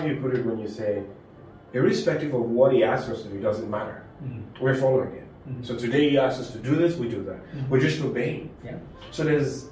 how 0.00 0.06
you 0.06 0.16
put 0.16 0.34
it 0.34 0.44
when 0.44 0.58
you 0.58 0.68
say, 0.68 1.02
irrespective 1.72 2.34
of 2.34 2.42
what 2.42 2.72
he 2.72 2.84
asks 2.84 3.08
us 3.08 3.22
to 3.22 3.28
do, 3.28 3.40
doesn't 3.40 3.70
matter. 3.70 4.02
Mm-hmm. 4.22 4.62
We're 4.64 4.74
following 4.76 5.12
it. 5.14 5.24
Mhm. 5.48 5.66
So 5.66 5.76
today 5.76 6.10
he 6.10 6.18
asks 6.18 6.40
us 6.40 6.50
to 6.52 6.58
do 6.58 6.74
this, 6.76 6.96
we 6.96 7.08
do 7.08 7.22
that. 7.24 7.40
Mhm. 7.54 7.68
We're 7.68 7.80
just 7.80 8.00
obeying. 8.02 8.50
Yeah. 8.64 8.76
So 9.10 9.24
there's 9.24 9.68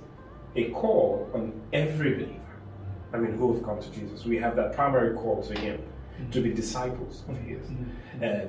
a 0.57 0.65
call 0.71 1.29
on 1.35 1.53
every 1.73 2.15
believer. 2.15 2.39
I 3.13 3.19
mean, 3.19 3.33
who 3.33 3.55
have 3.55 3.63
come 3.65 3.81
to 3.81 3.91
Jesus. 3.93 4.25
We 4.25 4.39
have 4.39 4.57
that 4.57 4.75
primary 4.75 5.15
call 5.15 5.43
to 5.43 5.59
him 5.59 5.81
to 6.31 6.41
be 6.41 6.53
disciples 6.53 7.25
of 7.29 7.37
his. 7.39 7.67
Mhm. 7.69 8.23
And 8.23 8.49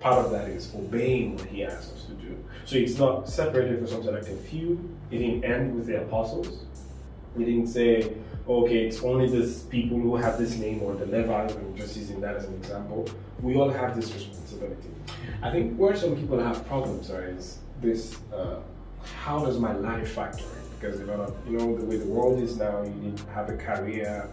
part 0.00 0.24
of 0.24 0.30
that 0.32 0.48
is 0.48 0.72
obeying 0.74 1.36
what 1.36 1.46
he 1.46 1.64
asks 1.64 1.92
us 1.92 2.04
to 2.04 2.12
do. 2.12 2.36
So 2.66 2.76
it's 2.76 2.98
not 2.98 3.28
separated 3.28 3.78
from 3.78 3.86
something 3.88 4.12
like 4.14 4.28
a 4.28 4.36
few. 4.50 4.78
It 5.10 5.18
didn't 5.18 5.44
end 5.44 5.74
with 5.76 5.86
the 5.86 6.02
apostles. 6.02 6.64
He 7.36 7.44
didn't 7.44 7.68
say, 7.68 8.12
okay, 8.48 8.86
it's 8.86 9.02
only 9.02 9.28
these 9.28 9.62
people 9.62 9.98
who 9.98 10.16
have 10.16 10.38
this 10.38 10.56
name 10.56 10.82
or 10.82 10.94
the 10.94 11.06
Levites, 11.06 11.54
I'm 11.54 11.76
just 11.76 11.96
using 11.96 12.20
that 12.20 12.36
as 12.36 12.44
an 12.44 12.54
example. 12.54 13.08
We 13.40 13.56
all 13.56 13.70
have 13.70 13.96
this 13.96 14.12
responsibility. 14.12 14.90
I 15.42 15.50
think 15.50 15.76
where 15.76 15.96
some 15.96 16.16
people 16.16 16.38
have 16.38 16.66
problems 16.66 17.10
are 17.10 17.24
is 17.24 17.58
this, 17.80 18.16
uh, 18.34 18.56
how 19.22 19.44
does 19.44 19.58
my 19.58 19.72
life 19.74 20.12
factor 20.12 20.44
in? 20.44 20.78
Because 20.80 21.00
you 21.00 21.06
know, 21.06 21.34
you 21.48 21.56
know, 21.58 21.76
the 21.78 21.84
way 21.86 21.96
the 21.96 22.06
world 22.06 22.42
is 22.42 22.56
now, 22.56 22.82
you 22.82 22.90
need 22.90 23.16
to 23.16 23.26
have 23.30 23.48
a 23.48 23.56
career, 23.56 24.28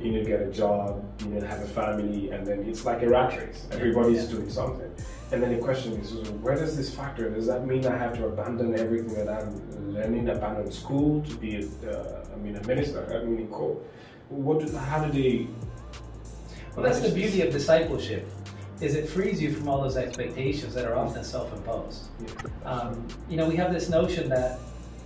you 0.00 0.10
need 0.12 0.24
to 0.24 0.30
get 0.30 0.42
a 0.42 0.50
job, 0.50 1.04
you 1.20 1.26
need 1.26 1.40
to 1.40 1.46
have 1.46 1.60
a 1.62 1.66
family, 1.68 2.30
and 2.30 2.46
then 2.46 2.64
it's 2.68 2.84
like 2.84 3.02
a 3.02 3.08
rat 3.08 3.36
race. 3.38 3.66
Everybody's 3.70 4.24
Yeah. 4.24 4.36
doing 4.38 4.50
something. 4.50 4.90
And 5.30 5.42
then 5.42 5.52
the 5.52 5.62
question 5.62 5.92
is, 5.94 6.12
where 6.40 6.54
does 6.56 6.76
this 6.76 6.94
factor? 6.94 7.28
Does 7.28 7.46
that 7.46 7.66
mean 7.66 7.84
I 7.86 7.96
have 7.98 8.14
to 8.14 8.26
abandon 8.26 8.78
everything 8.78 9.14
that 9.14 9.28
I'm 9.28 9.92
learning, 9.92 10.28
abandon 10.30 10.72
school 10.72 11.20
to 11.22 11.34
be, 11.36 11.56
a, 11.56 11.90
uh, 11.90 12.24
I 12.32 12.36
mean, 12.36 12.56
a 12.56 12.66
minister? 12.66 13.06
I 13.14 13.24
mean, 13.24 13.40
in 13.40 13.48
court. 13.48 13.78
What? 14.30 14.66
Do, 14.66 14.74
how 14.76 15.04
do 15.04 15.12
they? 15.12 15.46
Well, 16.74 16.84
that's 16.86 17.00
the 17.00 17.10
beauty 17.10 17.42
of 17.42 17.52
discipleship, 17.52 18.26
is 18.80 18.94
it 18.94 19.08
frees 19.08 19.42
you 19.42 19.52
from 19.52 19.68
all 19.68 19.82
those 19.82 19.96
expectations 19.96 20.72
that 20.74 20.86
are 20.86 20.96
often 20.96 21.24
self-imposed. 21.24 22.06
Um, 22.64 23.06
you 23.28 23.36
know, 23.36 23.46
we 23.46 23.56
have 23.56 23.72
this 23.72 23.88
notion 23.90 24.28
that, 24.28 24.60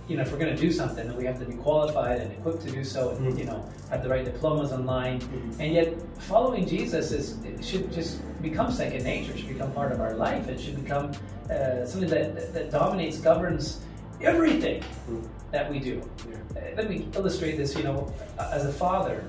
you 0.07 0.17
know, 0.17 0.21
if 0.23 0.31
we're 0.31 0.37
going 0.37 0.53
to 0.55 0.61
do 0.61 0.71
something, 0.71 1.07
then 1.07 1.15
we 1.15 1.25
have 1.25 1.39
to 1.39 1.45
be 1.45 1.53
qualified 1.55 2.19
and 2.21 2.31
equipped 2.33 2.61
to 2.65 2.71
do 2.71 2.83
so, 2.83 3.11
and 3.11 3.33
Mhm. 3.33 3.39
you 3.39 3.45
know, 3.45 3.63
have 3.89 4.03
the 4.03 4.09
right 4.09 4.25
diplomas 4.25 4.71
online. 4.73 5.19
Mhm. 5.21 5.59
And 5.59 5.73
yet, 5.73 5.93
following 6.19 6.65
Jesus 6.67 7.11
is 7.11 7.37
it 7.45 7.63
should 7.63 7.91
just 7.91 8.19
become 8.41 8.69
second 8.71 9.03
nature. 9.03 9.31
It 9.31 9.39
should 9.39 9.47
become 9.47 9.71
part 9.71 9.91
of 9.93 10.01
our 10.01 10.13
life. 10.15 10.47
It 10.49 10.59
should 10.59 10.81
become 10.83 11.11
uh, 11.49 11.85
something 11.85 12.09
that, 12.09 12.35
that, 12.35 12.53
that 12.53 12.71
dominates, 12.71 13.17
governs 13.19 13.81
everything 14.21 14.81
Mhm. 15.09 15.23
that 15.51 15.69
we 15.69 15.77
do. 15.79 16.01
Yeah. 16.29 16.37
Uh, 16.61 16.75
let 16.77 16.89
me 16.89 17.07
illustrate 17.15 17.57
this. 17.57 17.75
You 17.75 17.83
know, 17.83 18.07
as 18.39 18.65
a 18.65 18.71
father, 18.71 19.23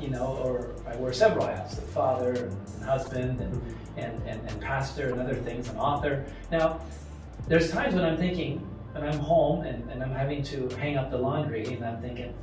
you 0.00 0.08
know, 0.08 0.38
or 0.42 0.68
I 0.90 0.96
wear 0.96 1.12
several 1.12 1.46
hats: 1.46 1.76
a 1.78 1.82
father 1.82 2.32
and 2.32 2.82
husband 2.84 3.40
and, 3.40 3.60
and, 3.98 4.22
and, 4.26 4.40
and 4.48 4.60
pastor 4.60 5.10
and 5.12 5.20
other 5.20 5.34
things, 5.34 5.68
an 5.68 5.76
author. 5.76 6.24
Now, 6.50 6.80
there's 7.46 7.70
times 7.70 7.94
when 7.94 8.04
I'm 8.04 8.16
thinking, 8.16 8.66
when 8.92 9.04
I'm 9.04 9.18
home 9.18 9.64
and, 9.64 9.88
and 9.90 10.02
I'm 10.02 10.12
having 10.12 10.42
to 10.44 10.68
hang 10.76 10.96
up 10.96 11.10
the 11.10 11.18
laundry, 11.18 11.64
and 11.66 11.84
I'm 11.84 12.00
thinking, 12.00 12.34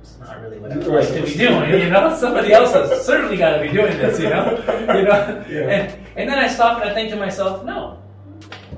it's 0.00 0.18
not 0.18 0.40
really 0.40 0.58
what 0.58 0.72
I 0.72 0.76
would 0.76 0.86
like 0.86 1.08
to 1.08 1.22
be 1.22 1.34
doing. 1.34 1.70
You 1.70 1.90
know, 1.90 2.14
somebody 2.20 2.52
else 2.52 2.72
has 2.72 3.04
certainly 3.04 3.36
got 3.36 3.56
to 3.56 3.62
be 3.62 3.72
doing 3.72 3.96
this. 3.98 4.20
You 4.20 4.30
know, 4.30 4.50
you 4.94 5.02
know, 5.02 5.44
Yeah. 5.48 5.68
and 5.68 6.06
and 6.16 6.30
then 6.30 6.38
I 6.38 6.48
stop 6.48 6.80
and 6.80 6.90
I 6.90 6.94
think 6.94 7.10
to 7.10 7.16
myself, 7.16 7.64
no, 7.64 8.02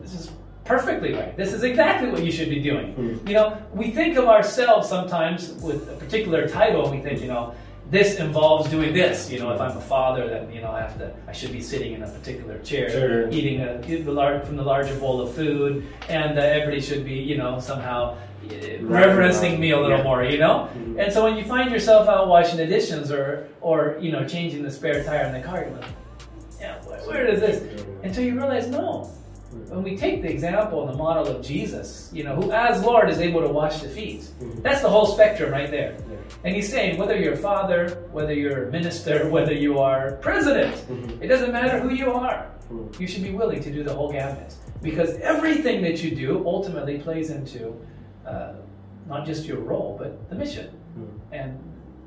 this 0.00 0.14
is 0.14 0.30
perfectly 0.64 1.14
right. 1.14 1.36
This 1.36 1.52
is 1.52 1.62
exactly 1.64 2.10
what 2.10 2.24
you 2.24 2.32
should 2.32 2.48
be 2.48 2.60
doing. 2.60 2.94
Hmm. 2.94 3.28
You 3.28 3.34
know, 3.34 3.62
we 3.74 3.90
think 3.90 4.16
of 4.16 4.26
ourselves 4.26 4.88
sometimes 4.88 5.52
with 5.62 5.88
a 5.90 5.96
particular 5.96 6.48
title, 6.48 6.86
and 6.86 6.97
we 6.97 7.03
think, 7.03 7.20
you 7.20 7.28
know, 7.28 7.54
this 7.91 8.19
involves 8.19 8.69
doing 8.71 8.93
this. 8.93 9.31
You 9.31 9.38
know, 9.38 9.50
if 9.53 9.60
I'm 9.60 9.76
a 9.76 9.81
father, 9.81 10.28
then 10.28 10.53
you 10.53 10.60
know 10.60 10.71
I 10.71 10.81
have 10.81 10.99
to, 10.99 11.12
I 11.26 11.32
should 11.32 11.53
be 11.53 11.60
sitting 11.60 11.93
in 11.94 12.03
a 12.03 12.09
particular 12.09 12.59
chair, 12.59 12.91
Sure. 12.91 13.31
eating 13.31 13.60
a, 13.62 13.81
eat 13.88 14.04
the 14.04 14.12
lar- 14.12 14.41
from 14.44 14.56
the 14.56 14.62
larger 14.62 14.94
bowl 14.97 15.21
of 15.21 15.32
food, 15.34 15.87
and 16.09 16.38
uh, 16.38 16.43
everybody 16.43 16.81
should 16.81 17.04
be, 17.04 17.15
you 17.15 17.37
know, 17.38 17.59
somehow 17.60 18.16
uh, 18.50 18.54
reverencing 18.82 19.59
me 19.59 19.71
a 19.71 19.81
little 19.81 19.98
Yeah. 19.98 20.03
more. 20.04 20.22
You 20.25 20.38
know, 20.38 20.69
Mhm. 20.77 20.98
and 21.03 21.12
so 21.12 21.25
when 21.25 21.37
you 21.37 21.44
find 21.44 21.71
yourself 21.71 22.09
out 22.09 22.28
washing 22.28 22.56
the 22.59 22.66
dishes 22.66 23.10
or, 23.10 23.47
or 23.60 23.97
you 24.00 24.12
know, 24.12 24.25
changing 24.27 24.62
the 24.62 24.71
spare 24.71 25.03
tire 25.04 25.27
in 25.27 25.32
the 25.32 25.41
car, 25.41 25.62
you're 25.62 25.71
like, 25.77 25.84
yeah, 26.60 26.75
where, 26.84 26.98
where 27.09 27.27
is 27.27 27.41
this? 27.41 27.62
Until 28.03 28.25
you 28.25 28.34
realize, 28.37 28.69
no. 28.69 29.10
When 29.69 29.82
we 29.82 29.97
take 29.97 30.22
the 30.22 30.31
example 30.31 30.82
and 30.84 30.93
the 30.93 30.97
model 30.97 31.27
of 31.27 31.43
Jesus, 31.43 32.10
you 32.12 32.22
know, 32.22 32.34
who 32.37 32.53
as 32.53 32.82
Lord 32.84 33.09
is 33.10 33.19
able 33.19 33.41
to 33.41 33.48
wash 33.48 33.81
the 33.81 33.88
feet, 33.88 34.28
Mhm. 34.41 34.62
that's 34.62 34.82
the 34.82 34.88
whole 34.88 35.06
spectrum 35.06 35.50
right 35.53 35.71
there. 35.71 35.94
And 36.44 36.55
he's 36.55 36.69
saying, 36.71 36.99
whether 36.99 37.16
you're 37.16 37.34
a 37.34 37.37
father, 37.37 37.89
whether 38.12 38.33
you're 38.33 38.69
a 38.69 38.72
minister, 38.72 39.28
whether 39.28 39.53
you 39.53 39.78
are 39.78 40.12
president, 40.21 40.75
Mhm. 40.89 41.22
it 41.22 41.28
doesn't 41.28 41.53
matter 41.53 41.78
who 41.81 41.91
you 41.94 42.12
are. 42.12 42.47
Mhm. 42.71 43.00
You 43.00 43.06
should 43.06 43.22
be 43.22 43.31
willing 43.33 43.61
to 43.61 43.71
do 43.71 43.83
the 43.83 43.93
whole 43.93 44.11
gamut. 44.12 44.55
Because 44.83 45.16
everything 45.19 45.83
that 45.83 46.03
you 46.05 46.15
do 46.15 46.43
ultimately 46.47 46.99
plays 46.99 47.31
into 47.31 47.75
uh, 48.27 48.53
not 49.09 49.25
just 49.25 49.47
your 49.47 49.59
role, 49.59 49.97
but 49.99 50.28
the 50.28 50.34
mission 50.37 50.66
Mhm. 50.99 51.06
and 51.33 51.59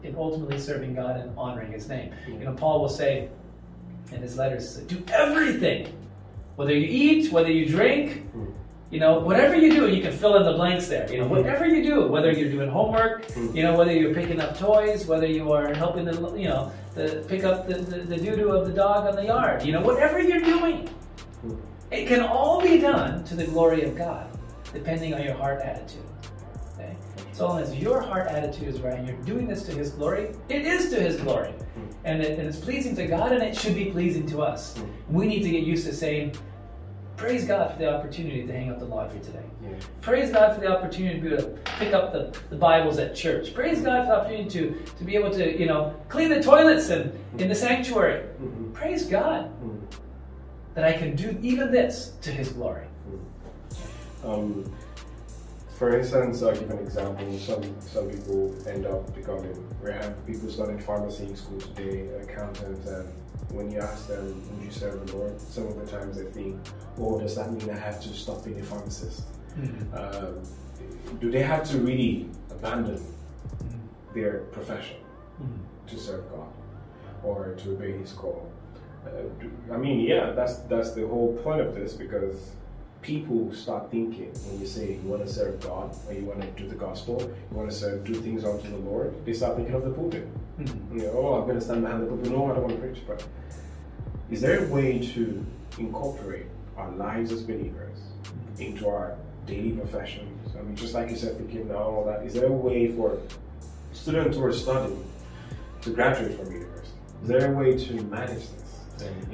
in 0.04 0.16
ultimately 0.16 0.60
serving 0.60 0.94
God 0.94 1.20
and 1.20 1.32
honoring 1.36 1.72
His 1.72 1.90
name. 1.90 2.12
Yeah. 2.28 2.34
You 2.38 2.46
know, 2.46 2.54
Paul 2.54 2.80
will 2.82 2.90
say 2.90 3.30
in 4.14 4.22
his 4.22 4.38
letters, 4.38 4.78
do 4.88 4.98
everything, 5.12 5.88
whether 6.58 6.74
you 6.74 6.86
eat, 6.88 7.32
whether 7.32 7.52
you 7.52 7.66
drink, 7.66 8.28
Mhm. 8.36 8.51
You 8.92 9.00
know, 9.00 9.20
whatever 9.20 9.56
you 9.56 9.72
do, 9.72 9.88
you 9.88 10.02
can 10.02 10.12
fill 10.12 10.36
in 10.36 10.44
the 10.44 10.52
blanks 10.54 10.88
there. 10.88 11.10
You 11.12 11.20
know, 11.20 11.26
Mhm. 11.26 11.30
whatever 11.30 11.66
you 11.66 11.82
do, 11.82 12.08
whether 12.08 12.30
you're 12.32 12.50
doing 12.52 12.70
homework, 12.70 13.26
Mhm. 13.28 13.56
you 13.56 13.64
know, 13.64 13.74
whether 13.78 13.94
you're 13.94 14.14
picking 14.14 14.42
up 14.42 14.60
toys, 14.60 15.08
whether 15.08 15.26
you 15.26 15.52
are 15.54 15.74
helping 15.74 16.04
the, 16.04 16.34
you 16.36 16.50
know, 16.50 16.72
the, 16.94 17.24
pick 17.28 17.46
up 17.46 17.68
the, 17.68 17.76
the, 17.76 18.00
the 18.02 18.18
doo-doo 18.18 18.50
of 18.50 18.68
the 18.68 18.74
dog 18.74 19.08
on 19.08 19.16
the 19.16 19.26
yard, 19.26 19.64
you 19.64 19.72
know, 19.72 19.82
whatever 19.82 20.20
you're 20.20 20.42
doing, 20.42 20.90
Mhm. 21.46 21.58
it 21.90 22.08
can 22.08 22.20
all 22.22 22.62
be 22.62 22.80
done 22.80 23.24
to 23.24 23.36
the 23.36 23.46
glory 23.46 23.84
of 23.84 23.96
God, 23.98 24.26
depending 24.74 25.14
on 25.14 25.24
your 25.24 25.36
heart 25.36 25.62
attitude. 25.62 26.04
Okay? 26.78 26.92
So 27.32 27.48
long 27.48 27.62
as 27.62 27.74
your 27.74 28.02
heart 28.02 28.28
attitude 28.28 28.68
is 28.68 28.82
right 28.82 29.00
and 29.00 29.08
you're 29.08 29.18
doing 29.20 29.48
this 29.48 29.64
to 29.64 29.72
His 29.72 29.92
glory, 29.92 30.32
it 30.50 30.66
is 30.66 30.90
to 30.90 31.00
His 31.00 31.16
glory. 31.16 31.54
And, 32.04 32.22
it, 32.22 32.38
and 32.38 32.46
it's 32.46 32.58
pleasing 32.58 32.94
to 32.98 33.06
God 33.08 33.32
and 33.32 33.42
it 33.42 33.56
should 33.56 33.76
be 33.76 33.86
pleasing 33.86 34.26
to 34.28 34.42
us. 34.42 34.76
We 35.10 35.28
need 35.28 35.44
to 35.44 35.50
get 35.50 35.64
used 35.64 35.86
to 35.88 35.94
saying, 35.94 36.34
Praise 37.22 37.46
God 37.46 37.72
for 37.72 37.78
the 37.78 37.94
opportunity 37.94 38.48
to 38.48 38.52
hang 38.52 38.72
up 38.72 38.80
the 38.80 38.86
laundry 38.86 39.20
today. 39.20 39.44
Yeah. 39.64 39.70
Praise 40.02 40.32
God 40.32 40.56
for 40.56 40.62
the 40.62 40.68
opportunity 40.76 41.20
to, 41.20 41.22
be 41.22 41.34
able 41.36 41.44
to 41.44 41.50
pick 41.78 41.94
up 41.94 42.12
the, 42.12 42.36
the 42.50 42.56
Bibles 42.56 42.98
at 42.98 43.16
church. 43.16 43.54
Praise 43.54 43.80
God 43.82 44.06
for 44.06 44.08
the 44.08 44.16
opportunity 44.22 44.50
to, 44.50 44.92
to 44.98 45.04
be 45.04 45.16
able 45.16 45.30
to, 45.30 45.56
you 45.60 45.68
know, 45.68 45.94
clean 46.10 46.30
the 46.30 46.42
toilets 46.42 46.90
in, 46.90 47.12
in 47.38 47.48
the 47.48 47.54
sanctuary. 47.54 48.26
Mhm. 48.42 48.74
Praise 48.74 49.06
God 49.06 49.52
Mhm. 49.64 49.80
that 50.74 50.84
I 50.84 50.94
can 50.94 51.16
do 51.16 51.38
even 51.44 51.72
this 51.72 52.14
to 52.22 52.32
His 52.32 52.50
glory. 52.50 52.88
Um, 54.24 54.72
for 55.78 55.96
instance, 55.96 56.42
I'll 56.42 56.56
give 56.56 56.72
an 56.72 56.80
example. 56.80 57.38
Some 57.38 57.64
some 57.82 58.10
people 58.10 58.56
end 58.68 58.88
up 58.88 59.14
becoming. 59.14 59.56
We 59.84 59.92
have 59.92 60.26
people 60.26 60.50
studying 60.50 60.80
pharmacy 60.80 61.26
in 61.26 61.36
school 61.36 61.60
today, 61.60 62.08
accountants, 62.24 62.88
and 62.88 63.08
when 63.52 63.72
you 63.72 63.80
ask 63.80 64.08
them, 64.08 64.42
"Would 64.56 64.64
you 64.66 64.72
serve 64.72 65.06
the 65.08 65.16
Lord?" 65.18 65.40
Some 65.42 65.68
of 65.68 65.76
the 65.80 65.86
times 65.98 66.18
they 66.18 66.26
think, 66.26 66.58
"Oh, 67.00 67.20
does 67.20 67.36
that 67.36 67.52
mean 67.52 67.70
I 67.70 67.78
have 67.78 68.00
to 68.02 68.10
stop 68.10 68.44
being 68.46 68.60
a 68.60 68.64
pharmacist?" 68.64 69.24
Um, 69.94 70.42
do 71.20 71.30
they 71.30 71.42
have 71.44 71.64
to 71.72 71.78
really 71.80 72.30
abandon 72.50 73.02
their 74.14 74.40
profession 74.52 74.98
to 75.88 75.98
serve 75.98 76.24
God 76.32 76.48
or 77.24 77.54
to 77.58 77.72
obey 77.72 77.92
His 77.98 78.14
call? 78.14 78.50
Uh, 79.06 79.10
do- 79.40 79.52
I 79.74 79.78
mean, 79.78 80.00
yeah, 80.02 80.32
that's 80.32 80.58
that's 80.72 80.92
the 80.94 81.06
whole 81.08 81.34
point 81.44 81.60
of 81.62 81.74
this 81.76 81.94
because 81.94 82.52
people 83.02 83.52
start 83.54 83.90
thinking 83.90 84.32
when 84.46 84.60
you 84.60 84.68
say 84.68 84.94
you 84.94 85.10
want 85.10 85.26
to 85.26 85.32
serve 85.32 85.60
God 85.60 85.96
or 86.08 86.14
you 86.14 86.22
want 86.24 86.42
to 86.42 86.48
do 86.62 86.68
the 86.68 86.76
gospel, 86.76 87.20
you 87.22 87.58
want 87.58 87.70
to 87.70 87.76
serve, 87.76 88.04
do 88.04 88.14
things 88.14 88.46
unto 88.46 88.70
the 88.70 88.78
Lord, 88.78 89.14
they 89.26 89.34
start 89.34 89.56
thinking 89.56 89.74
of 89.74 89.84
the 89.84 89.90
pulpit. 89.92 90.28
Mhm. 90.60 90.94
You 90.94 91.02
know, 91.08 91.12
oh, 91.16 91.34
I'm 91.36 91.48
going 91.48 91.60
to 91.60 91.66
stand 91.66 91.82
behind 91.82 92.04
the 92.04 92.08
pulpit. 92.08 92.32
No, 92.32 92.52
I 92.52 92.54
don't 92.54 92.64
want 92.64 92.76
to 92.76 92.82
preach. 92.82 93.02
But 93.08 93.26
is 94.30 94.42
there 94.42 94.64
a 94.66 94.68
way 94.68 95.00
to 95.14 95.44
incorporate 95.80 96.46
our 96.78 96.92
lives 96.92 97.32
as 97.32 97.42
believers 97.44 97.98
into 98.60 98.88
our 98.88 99.16
daily 99.48 99.72
professions? 99.72 100.56
I 100.58 100.62
mean, 100.62 100.76
just 100.76 100.94
like 100.94 101.10
you 101.10 101.16
said, 101.16 101.38
picking 101.40 101.62
and 101.62 101.72
all 101.72 102.06
that. 102.06 102.24
Is 102.24 102.34
there 102.36 102.46
a 102.46 102.52
way 102.52 102.92
for 102.92 103.18
students 103.94 104.38
who 104.38 104.44
are 104.44 104.54
studying 104.54 105.04
to 105.82 105.90
graduate 105.90 106.38
from 106.38 106.52
university? 106.52 106.98
Is 107.24 107.28
there 107.28 107.52
a 107.54 107.58
way 107.58 107.78
to 107.78 107.94
manage 108.04 108.48
this? 108.50 108.71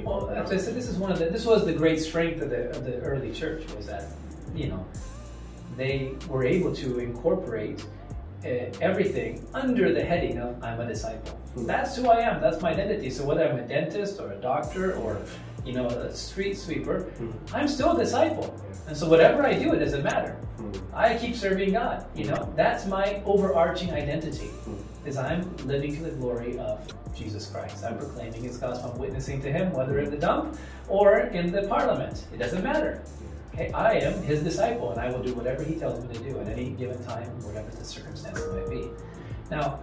Well, 0.02 0.30
as 0.30 0.50
I 0.50 0.56
said, 0.56 0.74
this 0.74 0.88
is 0.88 0.96
one 0.96 1.12
of 1.12 1.18
the 1.18 1.26
this 1.26 1.44
was 1.44 1.64
the 1.64 1.72
great 1.72 2.00
strength 2.00 2.40
of 2.42 2.50
the 2.50 2.70
of 2.76 2.84
the 2.84 2.98
early 3.00 3.32
church 3.32 3.66
was 3.74 3.86
that 3.86 4.04
you 4.54 4.68
know 4.68 4.84
they 5.76 6.14
were 6.28 6.44
able 6.44 6.74
to 6.76 6.98
incorporate 6.98 7.84
uh, 8.44 8.48
everything 8.80 9.46
under 9.54 9.92
the 9.92 10.02
heading 10.02 10.38
of 10.38 10.62
I'm 10.62 10.80
a 10.80 10.86
disciple. 10.86 11.38
That's 11.56 11.96
who 11.96 12.08
I 12.08 12.20
am. 12.20 12.40
That's 12.40 12.62
my 12.62 12.70
identity. 12.70 13.10
So 13.10 13.24
whether 13.24 13.48
I'm 13.48 13.58
a 13.58 13.66
dentist 13.66 14.20
or 14.20 14.32
a 14.32 14.36
doctor 14.36 14.94
or 14.96 15.20
you 15.64 15.72
know 15.72 15.86
a 15.86 16.14
street 16.14 16.56
sweeper. 16.56 17.10
I'm 17.52 17.68
still 17.68 17.96
a 17.96 17.98
disciple. 17.98 18.54
And 18.86 18.96
so 18.96 19.08
whatever 19.08 19.44
I 19.44 19.52
do, 19.52 19.72
it 19.74 19.80
doesn't 19.80 20.02
matter. 20.02 20.36
I 20.94 21.16
keep 21.16 21.36
serving 21.36 21.72
God. 21.72 22.06
You 22.14 22.24
know, 22.24 22.52
that's 22.56 22.86
my 22.86 23.22
overarching 23.26 23.92
identity. 23.92 24.50
Is 25.04 25.16
I'm 25.16 25.56
living 25.66 25.96
to 25.96 26.02
the 26.02 26.10
glory 26.10 26.58
of 26.58 26.86
Jesus 27.14 27.50
Christ. 27.50 27.84
I'm 27.84 27.98
proclaiming 27.98 28.42
His 28.42 28.58
gospel. 28.58 28.92
I'm 28.92 28.98
witnessing 28.98 29.40
to 29.42 29.50
Him, 29.50 29.72
whether 29.72 29.98
in 29.98 30.10
the 30.10 30.16
dump 30.16 30.58
or 30.88 31.18
in 31.18 31.50
the 31.52 31.62
parliament. 31.66 32.26
It 32.32 32.38
doesn't 32.38 32.62
matter. 32.62 33.02
Okay, 33.54 33.72
I 33.72 33.94
am 33.94 34.22
His 34.22 34.42
disciple, 34.42 34.92
and 34.92 35.00
I 35.00 35.10
will 35.10 35.22
do 35.22 35.34
whatever 35.34 35.64
He 35.64 35.76
tells 35.76 36.04
me 36.04 36.14
to 36.14 36.20
do 36.20 36.38
at 36.40 36.48
any 36.48 36.70
given 36.70 37.02
time, 37.04 37.28
whatever 37.42 37.70
the 37.70 37.84
circumstance 37.84 38.40
might 38.52 38.68
be. 38.68 38.88
Now, 39.50 39.80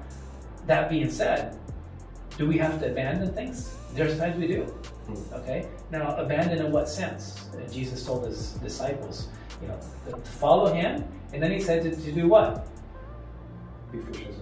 that 0.68 0.90
being 0.90 1.10
said, 1.10 1.58
do 2.38 2.48
we 2.48 2.58
have 2.58 2.80
to 2.82 2.92
abandon 2.92 3.34
things? 3.34 3.76
There's 3.94 4.18
times 4.18 4.38
we 4.38 4.48
do. 4.48 4.74
Okay. 5.34 5.68
Now, 5.92 6.16
abandon 6.16 6.66
in 6.66 6.72
what 6.72 6.90
sense? 6.90 7.48
Jesus 7.72 8.06
told 8.06 8.26
His 8.26 8.52
disciples, 8.54 9.30
you 9.62 9.68
know, 9.68 9.80
to 10.10 10.18
follow 10.18 10.74
Him, 10.74 11.04
and 11.34 11.42
then 11.42 11.52
He 11.52 11.60
said 11.60 11.84
to, 11.84 11.96
to 11.96 12.12
do 12.12 12.28
what? 12.28 12.68
Be 13.92 14.00
fishers. 14.00 14.36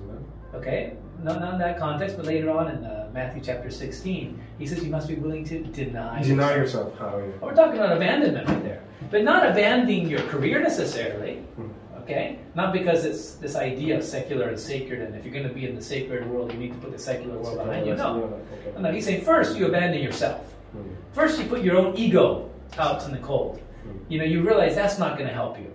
Okay, 0.53 0.93
not, 1.23 1.39
not 1.41 1.53
in 1.53 1.59
that 1.59 1.79
context, 1.79 2.15
but 2.15 2.25
later 2.25 2.51
on 2.51 2.69
in 2.69 2.83
uh, 2.85 3.09
Matthew 3.13 3.41
chapter 3.41 3.71
16, 3.71 4.39
he 4.59 4.67
says 4.67 4.83
you 4.83 4.91
must 4.91 5.07
be 5.07 5.15
willing 5.15 5.43
to 5.45 5.63
deny. 5.63 6.21
Deny 6.21 6.55
yourself. 6.55 6.95
How? 6.99 7.17
Yeah. 7.17 7.25
We're 7.41 7.55
talking 7.55 7.79
about 7.79 7.95
abandonment 7.97 8.47
right 8.47 8.63
there. 8.63 8.83
But 9.09 9.23
not 9.23 9.47
abandoning 9.49 10.07
your 10.09 10.21
career 10.23 10.61
necessarily, 10.61 11.37
Hmm. 11.55 11.69
okay? 12.01 12.37
Not 12.53 12.71
because 12.71 13.03
it's 13.03 13.33
this 13.35 13.55
idea 13.55 13.97
of 13.97 14.03
secular 14.03 14.49
and 14.49 14.59
sacred, 14.59 15.01
and 15.01 15.15
if 15.15 15.25
you're 15.25 15.33
going 15.33 15.47
to 15.47 15.53
be 15.53 15.67
in 15.67 15.75
the 15.75 15.81
sacred 15.81 16.29
world, 16.29 16.51
you 16.53 16.59
need 16.59 16.73
to 16.73 16.77
put 16.79 16.91
the 16.91 16.99
secular 16.99 17.37
world 17.39 17.57
behind 17.57 17.87
you. 17.87 17.95
No. 17.95 18.39
No, 18.79 18.91
he's 18.91 19.05
saying 19.05 19.23
first 19.23 19.57
you 19.57 19.65
abandon 19.65 20.03
yourself. 20.03 20.41
Hmm. 20.73 20.81
First 21.13 21.39
you 21.39 21.45
put 21.45 21.63
your 21.63 21.77
own 21.77 21.95
ego 21.97 22.49
out 22.77 23.03
in 23.05 23.11
the 23.11 23.19
cold. 23.19 23.59
Hmm. 23.83 23.97
You 24.07 24.19
know, 24.19 24.25
you 24.25 24.41
realize 24.41 24.75
that's 24.75 24.99
not 24.99 25.17
going 25.17 25.27
to 25.27 25.33
help 25.33 25.57
you. 25.59 25.71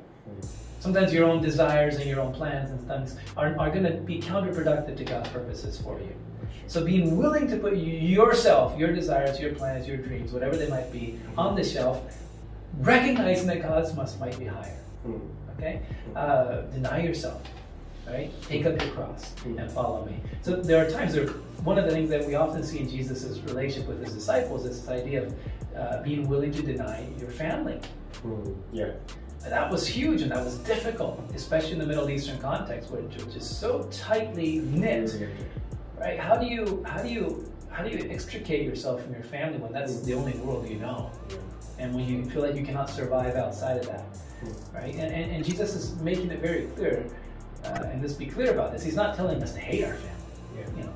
Sometimes 0.80 1.12
your 1.12 1.25
own 1.25 1.42
desires 1.42 1.96
and 1.96 2.06
your 2.08 2.20
own 2.20 2.32
plans 2.32 2.70
and 2.70 2.80
things 2.86 3.16
are, 3.36 3.58
are 3.58 3.70
going 3.70 3.84
to 3.84 3.94
be 3.94 4.20
counterproductive 4.20 4.96
to 4.96 5.04
God's 5.04 5.28
purposes 5.30 5.80
for 5.80 5.98
you. 6.00 6.14
So 6.66 6.84
being 6.84 7.16
willing 7.16 7.48
to 7.48 7.56
put 7.56 7.76
yourself, 7.76 8.78
your 8.78 8.92
desires, 8.92 9.40
your 9.40 9.54
plans, 9.54 9.88
your 9.88 9.96
dreams, 9.96 10.32
whatever 10.32 10.56
they 10.56 10.69
might 10.69 10.92
be, 10.92 11.19
on 11.36 11.56
the 11.56 11.64
shelf, 11.64 12.02
recognizing 12.80 13.46
that 13.48 13.62
God's 13.62 13.94
must 13.94 14.20
might 14.20 14.38
be 14.38 14.44
higher. 14.44 14.78
Hmm. 15.04 15.19
Okay, 15.56 15.80
uh, 16.14 16.60
deny 16.72 17.02
yourself. 17.02 17.42
Right, 18.06 18.31
take 18.42 18.64
up 18.64 18.81
your 18.81 18.90
cross 18.92 19.32
Hmm. 19.42 19.58
and 19.58 19.70
follow 19.70 20.04
me. 20.06 20.20
So 20.42 20.56
there 20.56 20.86
are 20.86 20.90
times. 20.90 21.14
There, 21.14 21.26
one 21.64 21.78
of 21.78 21.84
the 21.86 21.90
things 21.90 22.08
that 22.10 22.26
we 22.26 22.36
often 22.36 22.62
see 22.62 22.78
in 22.78 22.88
Jesus' 22.88 23.38
relationship 23.40 23.88
with 23.88 24.04
his 24.04 24.14
disciples 24.14 24.64
is 24.64 24.81
this 24.81 24.88
idea 24.88 25.24
of 25.24 25.34
uh, 25.76 26.02
being 26.02 26.28
willing 26.28 26.52
to 26.52 26.62
deny 26.62 27.06
your 27.19 27.31
family. 27.31 27.81
Hmm. 28.22 28.52
Yeah. 28.72 28.92
That 29.44 29.70
was 29.70 29.87
huge 29.87 30.23
and 30.23 30.31
that 30.31 30.44
was 30.44 30.58
difficult, 30.58 31.23
especially 31.35 31.73
in 31.73 31.79
the 31.79 31.87
Middle 31.87 32.11
Eastern 32.11 32.38
context, 32.38 32.90
which 32.90 33.25
which 33.25 33.37
is 33.37 33.49
so 33.49 33.88
tightly 33.90 34.58
knit 34.58 35.12
right? 36.00 36.19
How 36.19 36.37
do 36.37 36.46
you 36.46 36.85
how 36.87 37.02
do 37.02 37.08
you 37.08 37.50
how 37.70 37.82
do 37.82 37.90
you 37.90 38.11
extricate 38.11 38.64
yourself 38.64 39.02
from 39.02 39.12
your 39.12 39.23
family 39.23 39.58
when 39.58 39.73
that's 39.73 40.00
the 40.00 40.14
only 40.14 40.32
world 40.38 40.69
you 40.69 40.76
know? 40.76 41.11
And 41.79 41.94
when 41.94 42.08
you 42.08 42.25
feel 42.29 42.43
like 42.43 42.56
you 42.56 42.64
cannot 42.64 42.90
survive 42.90 43.37
outside 43.37 43.79
of 43.79 43.87
that 43.87 44.05
right? 44.73 44.94
And, 44.94 45.12
and, 45.12 45.32
and 45.32 45.44
jesus 45.44 45.75
is 45.75 45.96
making 46.00 46.31
it 46.31 46.41
very 46.41 46.67
clear 46.76 47.06
uh, 47.64 47.88
and 47.91 48.00
let's 48.00 48.14
be 48.14 48.26
clear 48.26 48.52
about 48.52 48.73
this. 48.73 48.84
He's 48.84 48.94
not 48.94 49.17
telling 49.17 49.43
us 49.43 49.52
to 49.55 49.61
hate 49.61 49.84
our 49.84 49.94
family 49.94 50.14
you 50.76 50.82
know 50.82 50.93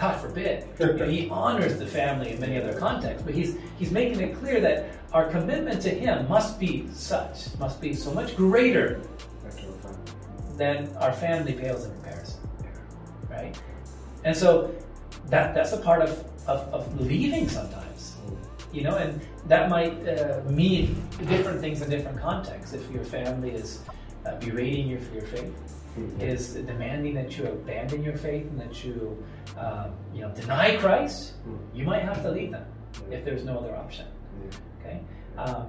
god 0.00 0.20
forbid 0.20 0.66
know, 0.80 1.08
he 1.16 1.28
honors 1.28 1.78
the 1.78 1.86
family 1.86 2.32
in 2.32 2.40
many 2.40 2.56
other 2.58 2.78
contexts 2.78 3.22
but 3.22 3.34
he's 3.34 3.56
he's 3.78 3.90
making 3.90 4.20
it 4.20 4.36
clear 4.38 4.60
that 4.60 4.90
our 5.12 5.28
commitment 5.30 5.80
to 5.80 5.90
him 5.90 6.28
must 6.28 6.58
be 6.58 6.88
such 6.92 7.56
must 7.58 7.80
be 7.80 7.92
so 7.92 8.12
much 8.12 8.36
greater 8.36 9.00
than 10.56 10.94
our 10.96 11.12
family 11.12 11.52
pales 11.52 11.84
in 11.84 11.92
comparison 11.92 12.40
right? 13.30 13.58
And 14.24 14.36
so 14.36 14.74
that 15.26 15.54
that's 15.54 15.72
a 15.72 15.78
part 15.78 16.02
of, 16.02 16.24
of, 16.46 16.60
of 16.74 17.00
leaving 17.00 17.48
sometimes, 17.48 18.16
you 18.72 18.82
know, 18.82 18.96
and 18.96 19.20
that 19.46 19.70
might 19.70 20.06
uh, 20.06 20.40
mean 20.48 21.02
different 21.28 21.60
things 21.60 21.80
in 21.82 21.90
different 21.90 22.20
contexts. 22.20 22.74
If 22.74 22.90
your 22.90 23.04
family 23.04 23.50
is 23.50 23.82
uh, 24.26 24.36
berating 24.36 24.88
you 24.88 24.98
for 25.00 25.14
your 25.14 25.26
faith. 25.26 25.54
Is 26.20 26.54
demanding 26.54 27.14
that 27.14 27.36
you 27.36 27.46
abandon 27.46 28.02
your 28.02 28.16
faith 28.16 28.46
and 28.46 28.60
that 28.60 28.84
you, 28.84 29.22
um, 29.58 29.90
you 30.14 30.20
know, 30.22 30.30
deny 30.30 30.76
Christ, 30.76 31.34
Hmm. 31.44 31.56
you 31.74 31.84
might 31.84 32.02
have 32.02 32.22
to 32.22 32.30
leave 32.30 32.52
them 32.52 32.64
if 33.10 33.24
there's 33.24 33.44
no 33.44 33.58
other 33.58 33.74
option. 33.74 34.06
Okay. 34.80 35.00
Um, 35.36 35.66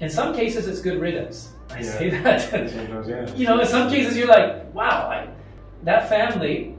in 0.00 0.08
some 0.08 0.34
cases, 0.34 0.66
it's 0.66 0.80
good 0.80 1.00
riddance. 1.00 1.50
I 1.70 1.78
Yeah. 1.78 1.82
say 1.82 2.10
that. 2.10 2.52
Yeah. 3.08 3.34
you 3.34 3.46
know, 3.46 3.60
in 3.60 3.66
some 3.66 3.90
cases 3.90 4.16
you're 4.16 4.28
like, 4.28 4.72
wow, 4.74 5.08
I, 5.08 5.28
that 5.84 6.08
family, 6.08 6.74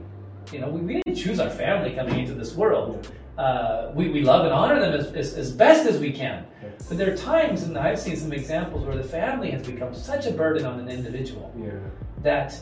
you 0.52 0.58
know, 0.60 0.68
we, 0.68 0.80
we 0.80 1.00
didn't 1.02 1.16
choose 1.16 1.38
our 1.40 1.50
family 1.50 1.92
coming 1.92 2.18
into 2.20 2.34
this 2.34 2.54
world. 2.54 3.08
Uh, 3.38 3.90
we, 3.94 4.08
we 4.10 4.20
love 4.22 4.44
and 4.44 4.52
honor 4.52 4.78
them 4.78 4.92
as, 4.92 5.06
as, 5.14 5.34
as 5.34 5.50
best 5.52 5.86
as 5.88 5.98
we 5.98 6.12
can. 6.12 6.44
But 6.88 6.98
there 6.98 7.10
are 7.12 7.16
times, 7.16 7.62
and 7.62 7.78
I've 7.78 7.98
seen 7.98 8.16
some 8.16 8.32
examples, 8.32 8.84
where 8.84 8.96
the 8.96 9.02
family 9.04 9.50
has 9.52 9.66
become 9.66 9.94
such 9.94 10.26
a 10.26 10.32
burden 10.32 10.66
on 10.66 10.78
an 10.78 10.88
individual 10.88 11.52
Yeah. 11.58 11.70
That 12.22 12.58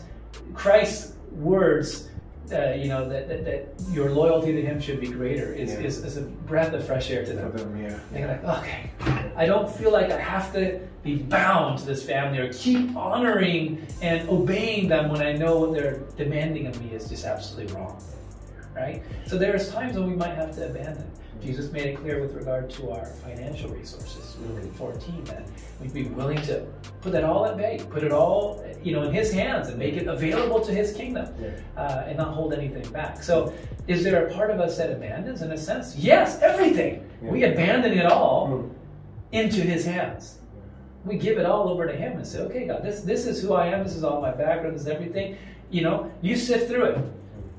Christ's 0.55 1.15
words, 1.33 2.09
uh, 2.53 2.73
you 2.73 2.89
know, 2.89 3.09
that, 3.09 3.29
that, 3.29 3.45
that 3.45 3.75
your 3.93 4.11
loyalty 4.11 4.53
to 4.53 4.63
Him 4.63 4.81
should 4.81 5.01
be 5.01 5.09
greater 5.09 5.53
is, 5.53 5.73
Yeah. 5.73 5.81
is, 5.81 6.05
is 6.05 6.17
a 6.17 6.23
breath 6.23 6.73
of 6.73 6.85
fresh 6.85 7.11
air 7.11 7.25
to 7.25 7.33
them. 7.33 7.53
them, 7.53 7.77
yeah. 7.83 7.99
They're 8.13 8.29
like, 8.29 8.45
okay, 8.45 8.91
I 9.37 9.47
don't 9.47 9.71
feel 9.71 9.93
like 9.93 10.11
I 10.11 10.19
have 10.21 10.53
to 10.55 10.81
be 11.03 11.17
bound 11.17 11.79
to 11.79 11.87
this 11.87 12.03
family 12.05 12.39
or 12.39 12.53
keep 12.53 12.95
honoring 12.97 13.87
and 14.03 14.29
obeying 14.29 14.89
them 14.89 15.09
when 15.11 15.23
I 15.23 15.33
know 15.33 15.59
what 15.59 15.73
they're 15.73 16.01
demanding 16.17 16.67
of 16.67 16.81
me 16.83 16.95
is 16.95 17.09
just 17.09 17.25
absolutely 17.25 17.73
wrong. 17.75 18.03
Right? 18.81 19.03
So 19.27 19.37
there's 19.37 19.69
times 19.71 19.95
when 19.97 20.09
we 20.09 20.17
might 20.17 20.35
have 20.35 20.55
to 20.57 20.67
abandon. 20.71 21.07
Jesus 21.43 21.71
made 21.71 21.87
it 21.87 21.97
clear 21.99 22.21
with 22.21 22.35
regard 22.35 22.69
to 22.71 22.91
our 22.91 23.05
financial 23.07 23.69
resources, 23.71 24.37
in 24.63 24.73
14, 24.73 25.25
that 25.25 25.47
we'd 25.81 25.93
be 25.93 26.05
willing 26.05 26.41
to 26.43 26.67
put 27.03 27.13
that 27.13 27.25
all 27.25 27.45
at 27.47 27.57
bay, 27.59 27.81
put 27.91 28.03
it 28.03 28.13
all, 28.13 28.65
you 28.83 28.93
know, 28.93 29.03
in 29.03 29.13
His 29.13 29.33
hands 29.33 29.69
and 29.69 29.79
make 29.79 29.95
it 29.95 30.07
available 30.07 30.61
to 30.61 30.73
His 30.73 30.93
kingdom 30.95 31.27
uh, 31.77 32.05
and 32.07 32.17
not 32.19 32.29
hold 32.35 32.53
anything 32.55 32.91
back. 32.93 33.23
So, 33.23 33.53
is 33.87 34.03
there 34.05 34.27
a 34.27 34.33
part 34.35 34.51
of 34.51 34.61
us 34.61 34.77
that 34.79 34.91
abandons 34.91 35.41
in 35.43 35.51
a 35.53 35.59
sense? 35.59 35.95
Yes, 35.97 36.41
everything. 36.41 37.07
We 37.23 37.45
abandon 37.45 37.93
it 37.99 38.07
all 38.07 38.47
Hmm. 38.49 38.69
into 39.33 39.61
His 39.61 39.85
hands. 39.85 40.39
We 41.05 41.17
give 41.17 41.39
it 41.39 41.47
all 41.47 41.69
over 41.69 41.87
to 41.87 41.93
Him 41.95 42.13
and 42.17 42.27
say, 42.27 42.41
"Okay, 42.41 42.67
God, 42.67 42.83
this 42.83 43.01
this 43.03 43.27
is 43.27 43.43
who 43.43 43.53
I 43.55 43.67
am. 43.69 43.85
This 43.85 43.97
is 43.97 44.05
all 44.05 44.21
my 44.21 44.33
background. 44.33 44.75
This 44.75 44.83
is 44.83 44.89
everything. 44.89 45.37
You 45.71 45.83
know, 45.83 46.11
you 46.23 46.37
sift 46.37 46.69
through 46.71 46.85
it. 46.85 46.99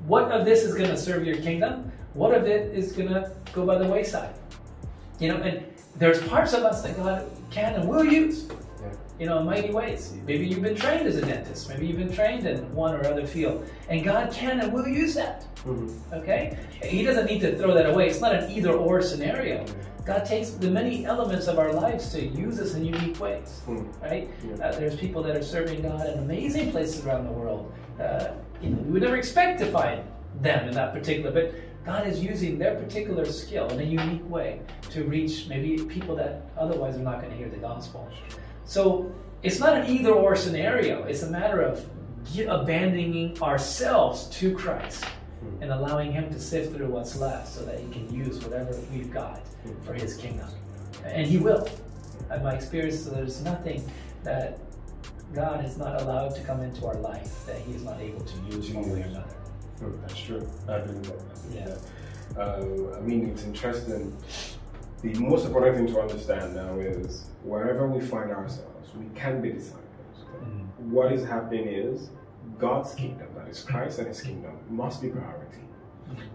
What 0.08 0.31
of 0.31 0.46
this 0.46 0.63
is 0.63 0.74
going 0.75 0.89
to 0.89 0.98
serve 0.98 1.25
your 1.25 1.38
kingdom? 1.38 1.91
What 2.13 2.34
of 2.34 2.46
it 2.46 2.75
is 2.75 2.91
going 2.91 3.10
to 3.10 3.31
go 3.53 3.65
by 3.65 3.77
the 3.77 3.88
wayside? 3.88 4.34
You 5.20 5.29
know, 5.29 5.38
and 5.38 5.63
there's 5.98 6.22
parts 6.27 6.53
of 6.53 6.63
us 6.63 6.81
that 6.84 6.98
God 6.98 7.29
can 7.51 7.75
and 7.75 7.88
will 7.88 8.03
use 8.03 8.48
Yeah. 8.81 8.88
you 9.20 9.25
know, 9.27 9.39
in 9.39 9.46
mighty 9.46 9.70
ways. 9.72 10.13
Maybe 10.25 10.48
you've 10.48 10.63
been 10.63 10.75
trained 10.75 11.05
as 11.05 11.17
a 11.17 11.22
dentist. 11.25 11.70
Maybe 11.70 11.86
you've 11.86 11.98
been 12.00 12.12
trained 12.12 12.48
in 12.48 12.74
one 12.74 12.96
or 12.96 13.05
other 13.05 13.27
field. 13.27 13.67
And 13.89 14.03
God 14.03 14.31
can 14.31 14.60
and 14.60 14.74
will 14.74 14.88
use 14.88 15.13
that. 15.15 15.46
Mhm. 15.65 15.93
Okay? 16.13 16.58
He 16.81 17.03
doesn't 17.03 17.25
need 17.25 17.41
to 17.41 17.55
throw 17.58 17.74
that 17.75 17.88
away. 17.88 18.08
It's 18.10 18.22
not 18.22 18.34
an 18.34 18.50
either 18.51 18.72
or 18.74 19.01
scenario. 19.01 19.63
God 20.03 20.25
takes 20.25 20.50
the 20.50 20.72
many 20.72 21.05
elements 21.05 21.48
of 21.48 21.60
our 21.60 21.72
lives 21.72 22.12
to 22.13 22.25
use 22.25 22.60
us 22.60 22.74
in 22.74 22.84
unique 22.84 23.20
ways. 23.20 23.62
Hmm. 23.65 23.84
Right? 24.01 24.27
Yeah. 24.43 24.65
Uh, 24.65 24.72
there's 24.72 24.96
people 24.96 25.22
that 25.24 25.36
are 25.38 25.43
serving 25.43 25.84
God 25.84 26.08
in 26.10 26.17
amazing 26.17 26.72
places 26.72 27.05
around 27.05 27.25
the 27.25 27.31
world. 27.31 27.72
Uh, 28.00 28.29
you 28.61 28.69
know, 28.69 28.77
we 28.83 28.91
would 28.93 29.01
never 29.01 29.17
expect 29.17 29.59
to 29.59 29.71
find 29.71 30.03
them 30.41 30.67
in 30.67 30.75
that 30.75 30.93
particular, 30.93 31.31
but 31.31 31.53
God 31.85 32.07
is 32.07 32.23
using 32.23 32.59
their 32.59 32.75
particular 32.75 33.25
skill 33.25 33.67
in 33.69 33.79
a 33.79 33.83
unique 33.83 34.27
way 34.29 34.61
to 34.91 35.03
reach 35.03 35.47
maybe 35.47 35.83
people 35.85 36.15
that 36.15 36.45
otherwise 36.57 36.95
are 36.95 36.99
not 36.99 37.21
going 37.21 37.31
to 37.31 37.37
hear 37.37 37.49
the 37.49 37.57
gospel. 37.57 38.07
So 38.65 39.13
it's 39.41 39.59
not 39.59 39.73
an 39.73 39.87
either 39.87 40.11
or 40.11 40.35
scenario. 40.35 41.03
It's 41.03 41.23
a 41.23 41.29
matter 41.29 41.61
of 41.61 41.83
abandoning 42.47 43.41
ourselves 43.41 44.27
to 44.27 44.55
Christ 44.55 45.03
hmm. 45.05 45.63
and 45.63 45.71
allowing 45.71 46.11
Him 46.11 46.31
to 46.31 46.39
sift 46.39 46.75
through 46.75 46.87
what's 46.87 47.17
left 47.17 47.47
so 47.47 47.65
that 47.65 47.79
He 47.79 47.89
can 47.91 48.13
use 48.13 48.39
whatever 48.43 48.77
we've 48.93 49.11
got 49.11 49.39
hmm. 49.39 49.81
for 49.83 49.93
His 49.93 50.17
kingdom. 50.17 50.47
And 51.03 51.25
He 51.25 51.37
will. 51.37 51.67
In 52.31 52.43
my 52.43 52.53
experience, 52.53 53.03
there's 53.05 53.41
nothing 53.41 53.89
that 54.23 54.59
God 55.33 55.63
is 55.65 55.77
not 55.77 56.01
allowed 56.01 56.35
to 56.35 56.41
come 56.41 56.61
into 56.61 56.85
our 56.88 56.95
life 56.95 57.45
that 57.45 57.57
He 57.59 57.73
is 57.73 57.83
not 57.83 58.00
able 58.01 58.21
to 58.21 58.38
use 58.55 58.69
one 58.71 58.91
way 58.91 59.01
or 59.01 59.05
another. 59.05 59.35
Hmm, 59.79 60.01
That's 60.01 60.19
true. 60.19 60.47
I 60.67 60.79
believe 60.79 61.03
that. 61.03 61.13
I 61.13 61.47
believe 61.47 61.55
Yeah. 61.55 61.65
that. 61.65 61.81
Uh, 62.38 62.97
I 62.97 63.01
mean, 63.01 63.27
it's 63.29 63.43
interesting. 63.43 64.15
The 65.01 65.13
most 65.15 65.45
important 65.45 65.77
thing 65.77 65.88
to 65.88 66.00
understand 66.01 66.55
now 66.55 66.75
is 66.79 67.25
wherever 67.43 67.88
we 67.88 68.00
find 68.01 68.31
ourselves, 68.31 68.89
we 68.95 69.05
can 69.15 69.41
be 69.41 69.51
disciples. 69.51 69.79
What 70.89 71.11
is 71.13 71.23
happening 71.25 71.67
is 71.67 72.09
God's 72.59 72.93
kingdom, 72.95 73.27
that 73.35 73.47
is 73.47 73.61
Christ 73.63 74.00
and 74.00 74.07
His 74.07 74.21
kingdom, 74.21 74.57
must 74.69 75.01
be 75.01 75.09
priority. 75.09 75.57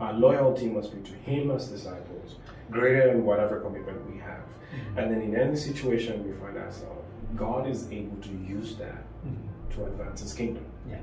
Our 0.00 0.15
loyalty 0.15 0.69
must 0.69 0.95
be 0.95 1.00
to 1.11 1.15
Him 1.17 1.50
as 1.50 1.69
disciples, 1.69 2.37
greater 2.71 3.09
than 3.09 3.25
whatever 3.25 3.61
commitment 3.61 4.11
we 4.11 4.19
have. 4.19 4.45
And 4.97 5.11
then 5.12 5.21
in 5.21 5.37
any 5.37 5.57
situation 5.57 6.26
we 6.26 6.33
find 6.35 6.57
ourselves, 6.57 7.06
God 7.35 7.68
is 7.68 7.90
able 7.90 8.16
to 8.23 8.28
use 8.30 8.76
that 8.76 9.04
Mhm. 9.26 9.75
to 9.75 9.85
advance 9.87 10.21
His 10.23 10.33
kingdom. 10.33 10.64
Yeah. 10.88 10.99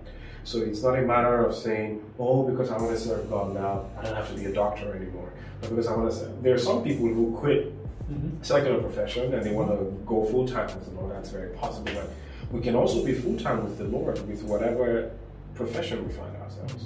So 0.45 0.59
it's 0.59 0.83
not 0.83 0.97
a 0.97 1.01
matter 1.01 1.45
of 1.45 1.55
saying, 1.55 2.01
oh, 2.19 2.43
because 2.43 2.69
I 2.71 2.77
want 2.77 2.91
to 2.91 2.97
serve 2.97 3.29
God 3.29 3.53
now, 3.53 3.85
I 3.97 4.03
don't 4.03 4.15
have 4.15 4.29
to 4.33 4.35
be 4.39 4.45
a 4.45 4.53
doctor 4.53 4.93
anymore. 4.95 5.29
Or 5.63 5.69
because 5.69 5.87
I 5.87 5.95
want 5.95 6.09
to 6.11 6.15
serve. 6.17 6.43
There 6.43 6.53
are 6.53 6.57
some 6.59 6.83
people 6.83 7.07
who 7.07 7.31
quit 7.37 7.71
Mhm. 8.11 8.43
secular 8.45 8.79
profession 8.81 9.33
and 9.33 9.43
they 9.45 9.53
want 9.53 9.69
to 9.71 9.85
go 10.05 10.23
full 10.25 10.45
time 10.47 10.67
with 10.67 10.85
the 10.93 10.99
Lord. 10.99 11.11
That's 11.15 11.29
very 11.29 11.49
possible. 11.55 11.91
But 11.93 12.09
we 12.51 12.59
can 12.61 12.75
also 12.75 13.03
be 13.05 13.13
full 13.13 13.37
time 13.37 13.63
with 13.63 13.77
the 13.77 13.85
Lord 13.85 14.19
with 14.27 14.43
whatever 14.43 15.11
profession 15.55 16.05
we 16.05 16.11
find 16.13 16.35
ourselves. 16.37 16.85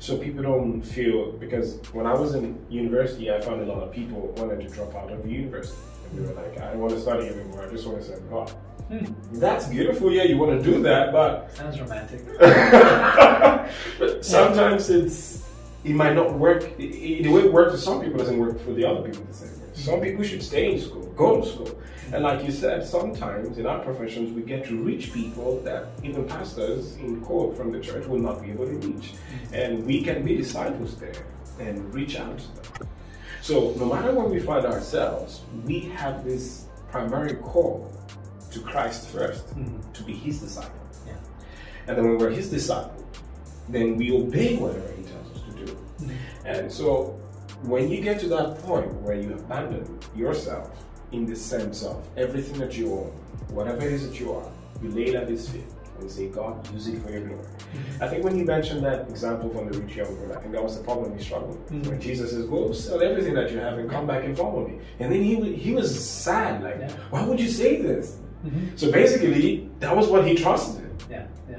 So 0.00 0.18
people 0.18 0.42
don't 0.42 0.82
feel 0.82 1.32
because 1.32 1.78
when 1.92 2.06
I 2.06 2.14
was 2.14 2.34
in 2.34 2.58
university, 2.68 3.30
I 3.30 3.40
found 3.40 3.60
a 3.62 3.66
lot 3.66 3.82
of 3.82 3.92
people 3.92 4.32
wanted 4.36 4.60
to 4.60 4.68
drop 4.68 4.94
out 4.94 5.10
of 5.12 5.22
the 5.22 5.30
university. 5.30 5.78
And 6.10 6.18
they 6.24 6.28
were 6.28 6.34
like, 6.40 6.60
I 6.60 6.72
don't 6.72 6.80
want 6.80 6.92
to 6.94 7.00
study 7.00 7.28
anymore. 7.28 7.62
I 7.62 7.70
just 7.70 7.86
want 7.86 8.00
to 8.00 8.04
serve 8.04 8.28
God. 8.30 8.52
Hmm. 8.88 9.04
That's 9.32 9.66
beautiful. 9.66 10.12
Yeah, 10.12 10.22
you 10.24 10.38
want 10.38 10.62
to 10.62 10.70
do 10.72 10.80
that, 10.82 11.12
but 11.12 11.54
Sounds 11.56 11.80
romantic. 11.80 12.20
but 12.38 14.24
sometimes 14.24 14.90
it's 14.90 15.42
it 15.84 15.94
might 15.94 16.14
not 16.14 16.32
work. 16.34 16.62
i- 16.78 16.82
i- 16.82 17.22
The 17.22 17.28
way 17.28 17.42
it 17.42 17.52
works 17.52 17.72
for 17.72 17.78
some 17.78 18.00
people 18.00 18.18
doesn't 18.18 18.38
work 18.38 18.58
for 18.60 18.72
the 18.72 18.84
other 18.84 19.02
people 19.08 19.24
the 19.28 19.34
same 19.34 19.48
way. 19.50 19.66
Some 19.74 20.00
people 20.00 20.24
should 20.24 20.42
stay 20.42 20.72
in 20.72 20.80
school, 20.80 21.02
go 21.16 21.40
to 21.40 21.46
school, 21.46 21.70
and 22.12 22.22
like 22.22 22.44
you 22.44 22.52
said, 22.52 22.84
sometimes 22.84 23.58
in 23.58 23.66
our 23.66 23.80
professions 23.80 24.32
we 24.32 24.42
get 24.42 24.64
to 24.66 24.76
reach 24.76 25.12
people 25.12 25.60
that 25.64 25.88
even 26.02 26.24
pastors 26.24 26.96
in 26.96 27.20
quote 27.20 27.56
from 27.56 27.72
the 27.72 27.80
church 27.80 28.06
will 28.06 28.18
not 28.28 28.40
be 28.42 28.50
able 28.50 28.66
to 28.66 28.76
reach, 28.88 29.14
and 29.52 29.84
we 29.84 30.02
can 30.02 30.24
be 30.24 30.36
disciples 30.36 30.96
there 30.96 31.22
and 31.60 31.92
reach 31.94 32.18
out 32.18 32.38
to 32.38 32.46
them. 32.80 32.88
So 33.42 33.74
no 33.78 33.86
matter 33.86 34.12
where 34.12 34.26
we 34.26 34.40
find 34.40 34.64
ourselves, 34.66 35.40
we 35.64 35.80
have 35.94 36.24
this 36.24 36.66
primary 36.90 37.34
call 37.34 37.90
to 38.56 38.62
Christ 38.64 39.08
first, 39.08 39.46
Mhm. 39.56 39.92
to 39.92 40.02
be 40.02 40.12
His 40.14 40.40
disciple. 40.40 40.70
Yeah. 41.06 41.12
And 41.86 41.96
then 41.96 42.04
when 42.08 42.18
we're 42.18 42.30
his 42.30 42.50
disciple, 42.50 43.04
then 43.68 43.96
we 43.96 44.12
obey 44.16 44.56
whatever 44.56 44.88
he 44.96 45.02
tells 45.04 45.28
us 45.36 45.42
to 45.48 45.64
do. 45.64 45.76
And 46.44 46.70
so 46.72 47.14
when 47.62 47.88
you 47.90 48.00
get 48.00 48.18
to 48.20 48.28
that 48.28 48.58
point 48.62 48.92
where 49.02 49.16
you 49.16 49.32
abandon 49.34 49.84
yourself 50.14 50.70
in 51.12 51.26
the 51.26 51.36
sense 51.36 51.82
of 51.84 52.02
everything 52.16 52.58
that 52.60 52.76
you 52.76 52.92
own, 52.92 53.10
whatever 53.50 53.82
it 53.86 53.92
is 53.92 54.08
that 54.08 54.18
you 54.20 54.32
are, 54.32 54.48
you 54.82 54.90
lay 54.90 55.06
it 55.06 55.14
at 55.14 55.28
his 55.28 55.48
feet 55.48 55.64
and 56.00 56.10
say, 56.10 56.26
God, 56.28 56.54
use 56.74 56.88
it 56.88 57.00
for 57.02 57.10
your 57.10 57.22
glory. 57.26 57.46
I 58.00 58.06
think 58.08 58.22
when 58.24 58.36
you 58.38 58.44
mentioned 58.44 58.84
that 58.84 59.08
example 59.08 59.48
from 59.48 59.70
the 59.70 59.78
rich 59.80 59.96
young 59.96 60.14
ruler, 60.18 60.36
I 60.36 60.40
think 60.40 60.52
that 60.52 60.62
was 60.62 60.76
the 60.76 60.84
problem 60.84 61.16
he 61.16 61.22
struggled 61.24 61.56
with. 61.58 61.70
Mhm. 61.82 61.86
When 61.88 62.00
Jesus 62.00 62.30
says, 62.32 62.44
Go 62.46 62.72
sell 62.72 63.00
everything 63.02 63.34
that 63.34 63.50
you 63.50 63.58
have 63.58 63.78
and 63.78 63.88
come 63.88 64.06
back 64.06 64.24
and 64.24 64.36
follow 64.36 64.66
me. 64.68 64.78
And 65.00 65.10
then 65.12 65.22
he, 65.22 65.34
he 65.54 65.72
was 65.72 65.88
sad, 65.98 66.62
like, 66.62 66.90
why 67.10 67.24
would 67.26 67.40
you 67.40 67.48
say 67.48 67.80
this? 67.80 68.18
Mhm. 68.46 68.78
So 68.78 68.90
basically, 68.92 69.68
that 69.80 69.94
was 69.96 70.08
what 70.08 70.26
he 70.26 70.34
trusted 70.34 70.84
in. 70.84 70.90
Yeah, 71.10 71.26
yeah. 71.50 71.56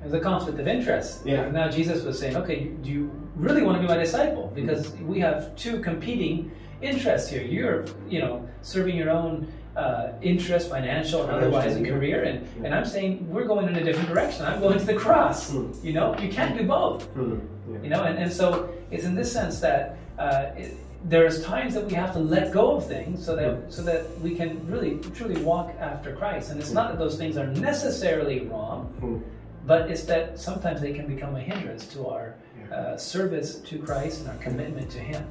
There's 0.00 0.14
a 0.14 0.20
conflict 0.20 0.58
of 0.58 0.66
interest. 0.68 1.26
Yeah. 1.26 1.50
Now 1.50 1.68
Jesus 1.68 2.04
was 2.04 2.18
saying, 2.18 2.36
okay, 2.36 2.70
do 2.82 2.90
you 2.90 3.10
really 3.36 3.62
want 3.62 3.76
to 3.78 3.82
be 3.82 3.88
my 3.88 3.96
disciple? 3.96 4.52
Because 4.54 4.92
we 5.12 5.20
have 5.20 5.54
two 5.56 5.80
competing 5.80 6.50
interests 6.82 7.28
here. 7.28 7.42
You're, 7.42 7.84
you 8.08 8.20
know, 8.20 8.48
serving 8.62 8.96
your 8.96 9.10
own 9.10 9.46
uh, 9.76 10.12
interest, 10.22 10.68
financial 10.68 11.22
and 11.22 11.30
otherwise, 11.30 11.78
yeah. 11.78 11.88
career, 11.88 12.24
and, 12.24 12.42
Yeah. 12.42 12.66
and 12.66 12.74
I'm 12.74 12.84
saying 12.84 13.26
we're 13.30 13.44
going 13.44 13.68
in 13.68 13.76
a 13.76 13.84
different 13.84 14.08
direction. 14.08 14.44
I'm 14.44 14.60
going 14.60 14.78
to 14.78 14.84
the 14.84 14.94
cross. 14.94 15.50
Hmm. 15.50 15.72
You 15.82 15.92
know, 15.92 16.16
you 16.18 16.28
can't 16.28 16.56
do 16.58 16.64
both. 16.64 17.04
Hmm, 17.14 17.38
yeah. 17.70 17.78
You 17.84 17.90
know, 17.90 18.02
and, 18.04 18.18
and 18.18 18.32
so 18.32 18.68
it's 18.90 19.04
in 19.04 19.14
this 19.14 19.32
sense 19.32 19.60
that 19.60 19.96
uh, 20.18 20.46
it, 20.56 20.76
there's 21.04 21.42
times 21.44 21.74
that 21.74 21.86
we 21.86 21.94
have 21.94 22.12
to 22.12 22.18
let 22.18 22.52
go 22.52 22.76
of 22.76 22.86
things 22.86 23.24
so 23.24 23.34
that 23.36 23.72
so 23.72 23.82
that 23.82 24.20
we 24.20 24.34
can 24.34 24.64
really 24.66 24.98
truly 25.14 25.40
walk 25.42 25.74
after 25.80 26.14
Christ. 26.14 26.50
And 26.50 26.60
it's 26.60 26.72
not 26.72 26.90
that 26.90 26.98
those 26.98 27.16
things 27.16 27.36
are 27.36 27.46
necessarily 27.46 28.40
wrong, 28.40 28.86
Hmm. 29.00 29.18
but 29.66 29.90
it's 29.90 30.04
that 30.04 30.38
sometimes 30.38 30.80
they 30.80 30.92
can 30.92 31.06
become 31.06 31.36
a 31.36 31.40
hindrance 31.40 31.86
to 31.94 32.06
our 32.08 32.34
uh, 32.70 32.96
service 32.96 33.56
to 33.60 33.78
Christ 33.78 34.20
and 34.20 34.28
our 34.28 34.36
commitment 34.36 34.90
to 34.90 34.98
Him. 34.98 35.24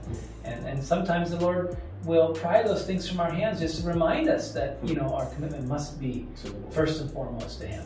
And 0.43 0.65
and 0.65 0.83
sometimes 0.83 1.29
the 1.29 1.39
Lord 1.39 1.77
will 2.03 2.29
pry 2.33 2.63
those 2.63 2.85
things 2.85 3.07
from 3.07 3.19
our 3.19 3.29
hands 3.31 3.59
just 3.59 3.81
to 3.81 3.87
remind 3.87 4.27
us 4.29 4.51
that 4.53 4.77
you 4.83 4.95
know 4.95 5.09
our 5.13 5.27
commitment 5.35 5.67
must 5.67 5.99
be 5.99 6.27
first 6.71 7.01
and 7.01 7.11
foremost 7.11 7.59
to 7.61 7.67
Him. 7.67 7.85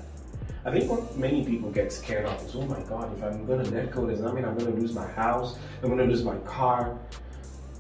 I 0.65 0.71
think 0.71 0.89
what 0.89 1.17
many 1.17 1.43
people 1.43 1.69
get 1.71 1.91
scared 1.91 2.25
of 2.25 2.41
is, 2.45 2.55
oh 2.55 2.61
my 2.61 2.79
God, 2.83 3.11
if 3.17 3.21
I'm 3.21 3.45
going 3.45 3.61
to 3.65 3.69
let 3.71 3.91
go, 3.91 4.05
does 4.07 4.21
that 4.21 4.33
mean 4.33 4.45
I'm 4.45 4.57
going 4.57 4.73
to 4.73 4.79
lose 4.79 4.93
my 4.93 5.05
house? 5.07 5.57
I'm 5.81 5.89
going 5.89 5.99
to 5.99 6.05
lose 6.05 6.23
my 6.23 6.37
car? 6.47 6.97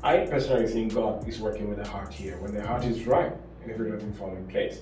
I 0.03 0.17
personally 0.25 0.67
think 0.67 0.93
God 0.93 1.27
is 1.27 1.39
working 1.39 1.69
with 1.69 1.77
the 1.81 1.87
heart 1.87 2.13
here. 2.13 2.37
When 2.39 2.53
the 2.53 2.65
heart 2.65 2.83
is 2.83 3.05
right, 3.07 3.31
and 3.61 3.71
everything 3.71 3.93
doesn't 3.93 4.13
fall 4.13 4.35
in 4.35 4.45
place. 4.47 4.81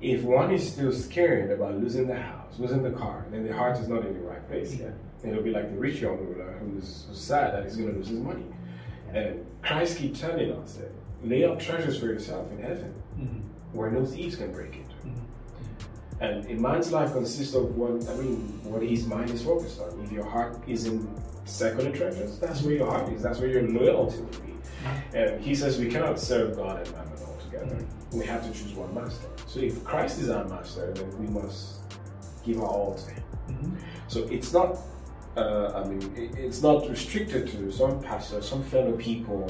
If 0.00 0.22
one 0.22 0.50
is 0.50 0.72
still 0.72 0.90
scared 0.92 1.50
about 1.50 1.74
losing 1.78 2.06
the 2.08 2.16
house, 2.20 2.58
losing 2.58 2.82
the 2.82 2.90
car, 2.90 3.26
then 3.30 3.46
the 3.46 3.52
heart 3.54 3.78
is 3.78 3.86
not 3.88 4.04
in 4.06 4.14
the 4.14 4.20
right 4.20 4.46
place 4.48 4.74
yet. 4.74 4.94
It'll 5.22 5.42
be 5.42 5.50
like 5.50 5.70
the 5.70 5.78
rich 5.78 6.00
young 6.00 6.18
ruler 6.18 6.52
who's 6.58 7.06
sad 7.12 7.54
that 7.54 7.64
he's 7.64 7.76
going 7.76 7.90
to 7.90 7.96
lose 7.96 8.08
his 8.08 8.18
money. 8.18 8.44
And 9.12 9.44
Christ 9.62 9.98
keeps 9.98 10.20
telling 10.20 10.50
us 10.52 10.74
that 10.74 10.90
lay 11.22 11.44
up 11.44 11.60
treasures 11.60 12.00
for 12.00 12.06
yourself 12.06 12.50
in 12.50 12.58
heaven 12.58 12.94
Mhm. 13.20 13.40
where 13.76 13.90
no 13.90 14.04
thieves 14.04 14.34
can 14.36 14.50
break 14.52 14.74
it. 14.76 14.86
And 16.22 16.48
a 16.48 16.54
man's 16.54 16.92
life 16.92 17.12
consists 17.12 17.54
of 17.54 17.76
what 17.76 17.90
I 18.08 18.14
mean, 18.22 18.60
what 18.62 18.80
his 18.82 19.06
mind 19.06 19.30
is 19.30 19.42
focused 19.42 19.80
on. 19.80 20.00
If 20.04 20.12
your 20.12 20.24
heart 20.24 20.56
is 20.68 20.86
in 20.86 20.96
secular 21.46 21.90
treasures, 21.90 22.38
that's 22.38 22.62
where 22.62 22.74
your 22.74 22.88
heart 22.88 23.12
is. 23.12 23.22
That's 23.22 23.40
where 23.40 23.48
your 23.48 23.68
loyalty 23.68 24.18
will 24.18 24.40
be. 24.46 24.54
And 25.18 25.40
he 25.40 25.52
says 25.56 25.78
we 25.80 25.88
cannot 25.88 26.20
serve 26.20 26.54
God 26.56 26.78
and 26.86 26.92
mammon 26.96 27.18
altogether. 27.26 27.84
We 28.12 28.24
have 28.26 28.42
to 28.46 28.52
choose 28.52 28.72
one 28.74 28.94
master. 28.94 29.26
So 29.48 29.58
if 29.60 29.82
Christ 29.82 30.20
is 30.20 30.30
our 30.30 30.46
master, 30.46 30.92
then 30.94 31.10
we 31.18 31.26
must 31.26 31.80
give 32.44 32.60
our 32.60 32.68
all 32.68 32.94
to 32.94 33.10
Him. 33.10 33.22
Mhm. 33.50 33.72
So 34.06 34.20
it's 34.30 34.52
not. 34.52 34.78
Uh, 35.36 35.72
I 35.74 35.88
mean, 35.88 36.02
it- 36.16 36.36
it's 36.38 36.62
not 36.62 36.88
restricted 36.88 37.48
to 37.48 37.72
some 37.72 38.00
pastor, 38.00 38.42
some 38.42 38.62
fellow 38.62 38.92
people. 38.92 39.46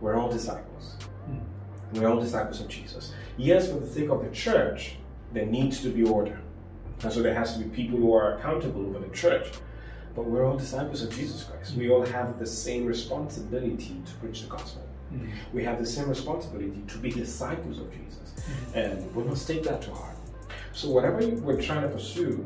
We're 0.00 0.16
all 0.16 0.30
disciples. 0.30 0.96
Mm. 1.28 1.40
We're 1.94 2.08
all 2.08 2.20
disciples 2.20 2.60
of 2.60 2.68
Jesus. 2.68 3.12
Yes, 3.36 3.68
for 3.70 3.80
the 3.80 3.86
sake 3.86 4.08
of 4.08 4.22
the 4.22 4.30
church, 4.30 4.96
there 5.32 5.46
needs 5.46 5.82
to 5.82 5.88
be 5.90 6.02
order. 6.04 6.40
And 7.02 7.12
so 7.12 7.22
there 7.22 7.34
has 7.34 7.54
to 7.54 7.58
be 7.58 7.68
people 7.68 7.98
who 7.98 8.14
are 8.14 8.38
accountable 8.38 8.86
over 8.86 8.98
the 8.98 9.14
church. 9.14 9.48
But 10.14 10.24
we're 10.24 10.46
all 10.46 10.56
disciples 10.56 11.02
of 11.02 11.14
Jesus 11.14 11.44
Christ. 11.44 11.76
We 11.76 11.90
all 11.90 12.06
have 12.06 12.38
the 12.38 12.46
same 12.46 12.86
responsibility 12.86 14.00
to 14.06 14.12
preach 14.14 14.42
the 14.42 14.48
gospel. 14.48 14.82
Mhm. 15.12 15.28
We 15.52 15.62
have 15.64 15.78
the 15.78 15.86
same 15.86 16.08
responsibility 16.08 16.82
to 16.88 16.98
be 16.98 17.10
disciples 17.10 17.78
of 17.78 17.92
Jesus. 17.92 18.34
And 18.74 19.14
we 19.14 19.24
must 19.24 19.46
take 19.46 19.62
that 19.64 19.82
to 19.82 19.90
heart. 19.92 20.16
So 20.72 20.90
whatever 20.90 21.20
you, 21.22 21.36
we're 21.36 21.60
trying 21.60 21.82
to 21.82 21.88
pursue, 21.88 22.44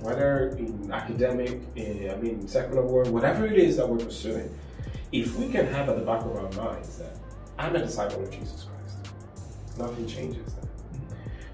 whether 0.00 0.50
in 0.50 0.90
academic, 0.92 1.62
in, 1.76 2.10
I 2.10 2.16
mean, 2.16 2.46
secular 2.46 2.82
world, 2.82 3.08
whatever 3.08 3.46
it 3.46 3.58
is 3.58 3.76
that 3.76 3.88
we're 3.88 3.98
pursuing, 3.98 4.48
if 5.12 5.36
we 5.36 5.48
can 5.48 5.66
have 5.66 5.88
at 5.88 5.96
the 5.96 6.04
back 6.04 6.22
of 6.24 6.36
our 6.36 6.64
minds 6.64 6.98
that 6.98 7.16
I'm 7.58 7.74
a 7.76 7.80
disciple 7.80 8.22
of 8.22 8.30
Jesus 8.30 8.64
Christ, 8.64 8.98
nothing 9.78 10.06
changes 10.06 10.52
that. 10.54 10.68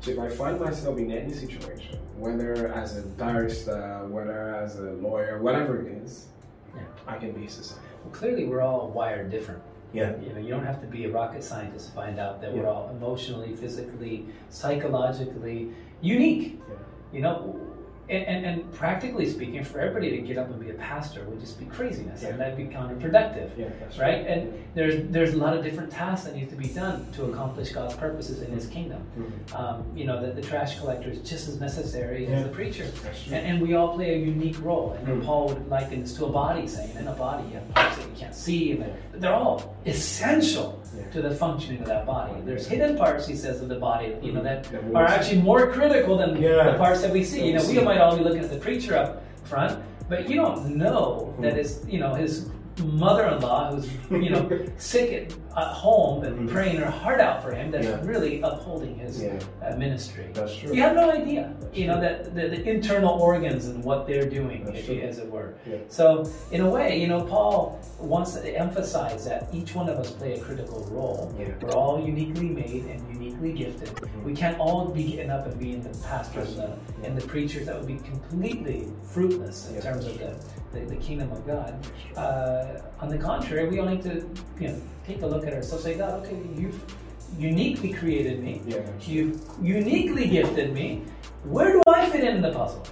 So 0.00 0.12
if 0.12 0.18
I 0.18 0.28
find 0.30 0.58
myself 0.58 0.98
in 0.98 1.12
any 1.12 1.32
situation, 1.32 1.98
whether 2.16 2.68
as 2.72 2.96
a 2.96 3.02
barrister, 3.02 4.06
whether 4.08 4.54
as 4.54 4.78
a 4.78 4.92
lawyer, 4.92 5.40
whatever 5.42 5.86
it 5.86 5.92
is, 6.02 6.26
Yeah. 6.74 6.82
I 7.06 7.18
can 7.18 7.32
be 7.32 7.46
disciple. 7.46 7.82
Well, 8.04 8.12
clearly, 8.14 8.46
we're 8.46 8.62
all 8.62 8.88
wired 8.88 9.30
different. 9.30 9.60
Yeah. 9.92 10.16
You 10.22 10.32
know, 10.32 10.38
you 10.40 10.48
don't 10.48 10.64
have 10.64 10.80
to 10.80 10.86
be 10.86 11.04
a 11.04 11.10
rocket 11.10 11.42
scientist 11.42 11.88
to 11.88 11.92
find 11.92 12.18
out 12.20 12.40
that 12.40 12.54
we're 12.54 12.68
all 12.68 12.88
emotionally, 12.90 13.54
physically, 13.56 14.26
psychologically 14.48 15.72
unique. 16.00 16.60
Yeah. 16.68 16.76
You 17.12 17.20
know, 17.22 17.60
and, 18.10 18.24
and, 18.26 18.46
and 18.46 18.72
practically 18.74 19.28
speaking, 19.28 19.62
for 19.64 19.80
everybody 19.80 20.10
to 20.10 20.18
get 20.26 20.36
up 20.38 20.50
and 20.50 20.60
be 20.60 20.70
a 20.70 20.74
pastor 20.74 21.24
would 21.24 21.40
just 21.40 21.58
be 21.58 21.64
craziness, 21.66 22.22
and 22.22 22.38
that'd 22.40 22.56
be 22.56 22.64
counterproductive. 22.64 23.50
Yeah, 23.56 23.68
that's 23.80 23.98
Right, 23.98 24.26
and 24.26 24.52
there's 24.74 25.08
there's 25.10 25.34
a 25.34 25.38
lot 25.38 25.56
of 25.56 25.62
different 25.64 25.90
tasks 25.90 26.26
that 26.26 26.34
need 26.34 26.50
to 26.50 26.56
be 26.56 26.68
done 26.68 27.10
to 27.12 27.24
accomplish 27.26 27.70
God's 27.72 27.94
purposes 27.94 28.42
in 28.42 28.50
His 28.52 28.66
kingdom. 28.66 29.02
Mhm. 29.18 29.58
Um, 29.58 29.84
you 29.94 30.04
know, 30.04 30.20
the, 30.24 30.32
the 30.32 30.42
trash 30.42 30.78
collector 30.78 31.10
is 31.10 31.18
just 31.20 31.48
as 31.48 31.60
necessary 31.60 32.26
as 32.26 32.42
the 32.44 32.48
preacher. 32.50 32.86
And, 33.26 33.34
and 33.46 33.62
we 33.62 33.74
all 33.74 33.94
play 33.94 34.14
a 34.14 34.18
unique 34.18 34.60
role. 34.62 34.92
And 34.98 35.06
Mm. 35.10 35.24
Paul 35.24 35.48
would 35.48 35.68
liken 35.68 36.02
this 36.02 36.14
to 36.18 36.26
a 36.26 36.28
body, 36.30 36.66
saying, 36.68 36.94
in 36.96 37.06
a 37.08 37.12
body, 37.12 37.46
you 37.48 37.54
have 37.54 37.68
parts 37.74 37.96
that 37.96 38.04
you 38.06 38.14
can't 38.16 38.34
see, 38.34 38.72
and 38.72 38.82
they're, 38.82 38.96
but 39.12 39.20
they're 39.20 39.34
all 39.34 39.76
essential 39.86 40.80
Yeah. 40.96 41.08
to 41.12 41.22
the 41.22 41.34
functioning 41.34 41.80
of 41.82 41.86
that 41.88 42.04
body. 42.06 42.32
There's 42.44 42.66
hidden 42.66 42.96
parts, 42.96 43.26
he 43.26 43.36
says, 43.36 43.60
of 43.60 43.68
the 43.68 43.76
body, 43.78 44.16
you 44.22 44.32
know, 44.32 44.42
that 44.42 44.64
That 44.64 44.82
are 44.94 45.06
actually 45.06 45.40
more 45.42 45.66
critical 45.70 46.16
than 46.16 46.40
Yeah. 46.40 46.70
the 46.72 46.78
parts 46.78 47.00
that 47.02 47.12
we 47.12 47.22
see. 47.24 47.46
You 47.46 47.54
know, 47.54 47.60
we 47.60 47.74
see. 47.74 47.74
Might 48.00 48.06
all 48.06 48.16
be 48.16 48.24
looking 48.24 48.42
at 48.42 48.50
the 48.50 48.58
preacher 48.58 48.96
up 48.96 49.22
front, 49.44 49.82
but 50.08 50.28
you 50.28 50.36
don't 50.36 50.76
know 50.76 51.34
that 51.40 51.52
hmm. 51.52 51.58
his, 51.58 51.84
you 51.86 52.00
know, 52.00 52.14
his 52.14 52.50
mother-in-law 52.78 53.72
who's 53.74 53.88
you 54.10 54.30
know 54.30 54.48
sick 54.78 55.12
at, 55.12 55.32
at 55.58 55.72
home 55.72 56.24
and 56.24 56.48
Mhm. 56.48 56.52
praying 56.52 56.76
her 56.76 56.90
heart 56.90 57.20
out 57.20 57.42
for 57.42 57.52
him 57.52 57.70
that's 57.70 57.86
Yeah. 57.86 58.00
really 58.04 58.40
upholding 58.42 58.94
his 58.96 59.22
Yeah. 59.22 59.38
uh, 59.62 59.74
ministry. 59.76 60.26
That's 60.32 60.54
true. 60.56 60.72
You 60.74 60.82
have 60.82 60.94
no 60.96 61.10
idea, 61.10 61.52
That's 61.60 61.76
you 61.76 61.86
know, 61.88 61.94
true. 61.94 62.02
that 62.02 62.34
the, 62.34 62.48
the 62.48 62.68
internal 62.70 63.20
organs 63.20 63.66
and 63.66 63.82
what 63.84 64.06
they're 64.06 64.28
doing, 64.28 64.66
if 64.74 64.88
as 64.88 65.18
it 65.18 65.30
were. 65.30 65.54
Yeah. 65.68 65.76
So, 65.88 66.24
in 66.52 66.60
a 66.62 66.68
way, 66.70 67.00
you 67.00 67.08
know, 67.08 67.20
Paul 67.22 67.78
wants 67.98 68.32
to 68.34 68.48
emphasize 68.56 69.24
that 69.26 69.48
each 69.52 69.74
one 69.74 69.88
of 69.88 69.98
us 69.98 70.10
play 70.12 70.34
a 70.34 70.40
critical 70.40 70.86
role. 70.90 71.34
We're 71.62 71.70
all 71.72 72.00
uniquely 72.00 72.48
made 72.48 72.84
and 72.86 73.00
uniquely 73.12 73.52
gifted. 73.52 73.88
Mhm. 73.88 74.24
We 74.24 74.32
can't 74.34 74.58
all 74.58 74.86
be 74.86 75.04
getting 75.04 75.30
up 75.30 75.46
and 75.46 75.58
being 75.58 75.82
the 75.82 75.90
pastors 76.06 76.56
and 76.58 76.72
the, 77.02 77.06
and 77.06 77.18
the 77.20 77.26
preachers. 77.26 77.66
That 77.66 77.76
would 77.78 77.86
be 77.88 77.96
completely 77.98 78.88
fruitless 79.02 79.70
in 79.70 79.80
terms 79.82 80.06
of 80.06 80.18
the, 80.18 80.34
the, 80.72 80.80
the 80.80 80.96
kingdom 80.96 81.30
of 81.32 81.46
God. 81.46 81.86
Uh, 82.16 82.80
on 83.00 83.08
the 83.08 83.18
contrary, 83.18 83.68
we 83.68 83.78
all 83.80 83.86
need 83.86 84.02
to, 84.02 84.28
you 84.60 84.68
know, 84.68 84.80
take 85.06 85.22
a 85.22 85.26
look 85.26 85.46
at 85.46 85.52
ourselves. 85.52 85.84
Say, 85.84 85.96
God, 85.96 86.24
okay, 86.24 86.38
you've 86.56 86.82
uniquely 87.38 87.92
created 87.92 88.42
me. 88.42 88.62
Yeah. 88.66 88.82
You've 89.00 89.40
uniquely 89.62 90.28
gifted 90.28 90.72
me. 90.72 91.04
Where 91.44 91.72
do 91.72 91.82
I 91.86 92.08
fit 92.10 92.24
in 92.24 92.42
the 92.42 92.52
puzzle? 92.52 92.84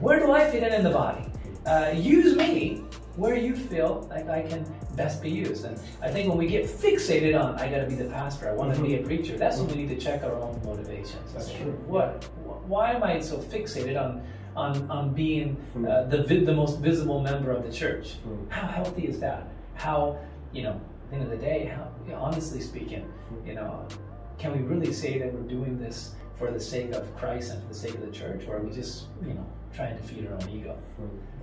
Where 0.00 0.20
do 0.20 0.32
I 0.32 0.50
fit 0.50 0.62
in 0.62 0.72
in 0.72 0.84
the 0.84 0.90
body? 0.90 1.26
Uh, 1.66 1.92
use 1.94 2.36
me 2.36 2.84
where 3.16 3.36
you 3.36 3.54
feel 3.54 4.08
like 4.10 4.28
I 4.28 4.42
can 4.42 4.64
best 4.96 5.20
be 5.20 5.30
used. 5.30 5.64
And 5.64 5.78
I 6.00 6.10
think 6.10 6.28
when 6.28 6.38
we 6.38 6.46
get 6.46 6.64
fixated 6.64 7.38
on, 7.38 7.56
I 7.56 7.68
got 7.68 7.78
to 7.78 7.86
be 7.86 7.94
the 7.94 8.06
pastor, 8.06 8.48
I 8.48 8.54
want 8.54 8.74
to 8.74 8.80
be 8.80 8.94
a 8.94 9.02
preacher, 9.02 9.36
that's 9.36 9.58
when 9.58 9.68
we 9.68 9.74
need 9.74 9.88
to 9.88 9.98
check 9.98 10.22
our 10.22 10.34
own 10.34 10.60
motivations. 10.64 11.32
That's 11.32 11.52
true. 11.52 11.72
What? 11.86 12.24
Why 12.66 12.92
am 12.92 13.02
I 13.02 13.20
so 13.20 13.38
fixated 13.38 14.00
on 14.00 14.22
on 14.56 14.90
on 14.90 15.12
being 15.14 15.56
uh, 15.88 16.04
the 16.04 16.22
vi- 16.24 16.44
the 16.44 16.52
most 16.54 16.78
visible 16.80 17.20
member 17.20 17.50
of 17.50 17.62
the 17.64 17.72
church? 17.72 18.16
Mm. 18.26 18.50
How 18.50 18.66
healthy 18.66 19.06
is 19.06 19.20
that? 19.20 19.48
How 19.74 20.18
you 20.52 20.62
know? 20.64 20.80
At 21.04 21.10
the 21.10 21.16
end 21.16 21.24
of 21.24 21.30
the 21.30 21.44
day, 21.44 21.64
how 21.64 21.88
honestly 22.14 22.60
speaking, 22.60 23.04
you 23.44 23.54
know, 23.54 23.86
can 24.38 24.52
we 24.52 24.58
really 24.62 24.92
say 24.92 25.18
that 25.18 25.32
we're 25.32 25.48
doing 25.48 25.78
this 25.78 26.14
for 26.38 26.50
the 26.52 26.60
sake 26.60 26.92
of 26.92 27.14
Christ 27.16 27.50
and 27.52 27.60
for 27.62 27.68
the 27.68 27.74
sake 27.74 27.94
of 27.94 28.00
the 28.00 28.12
church, 28.12 28.44
or 28.46 28.56
are 28.56 28.60
we 28.60 28.70
just, 28.70 29.06
you 29.26 29.34
know, 29.34 29.44
trying 29.74 29.96
to 29.96 30.02
feed 30.04 30.26
our 30.26 30.34
own 30.34 30.48
ego? 30.48 30.78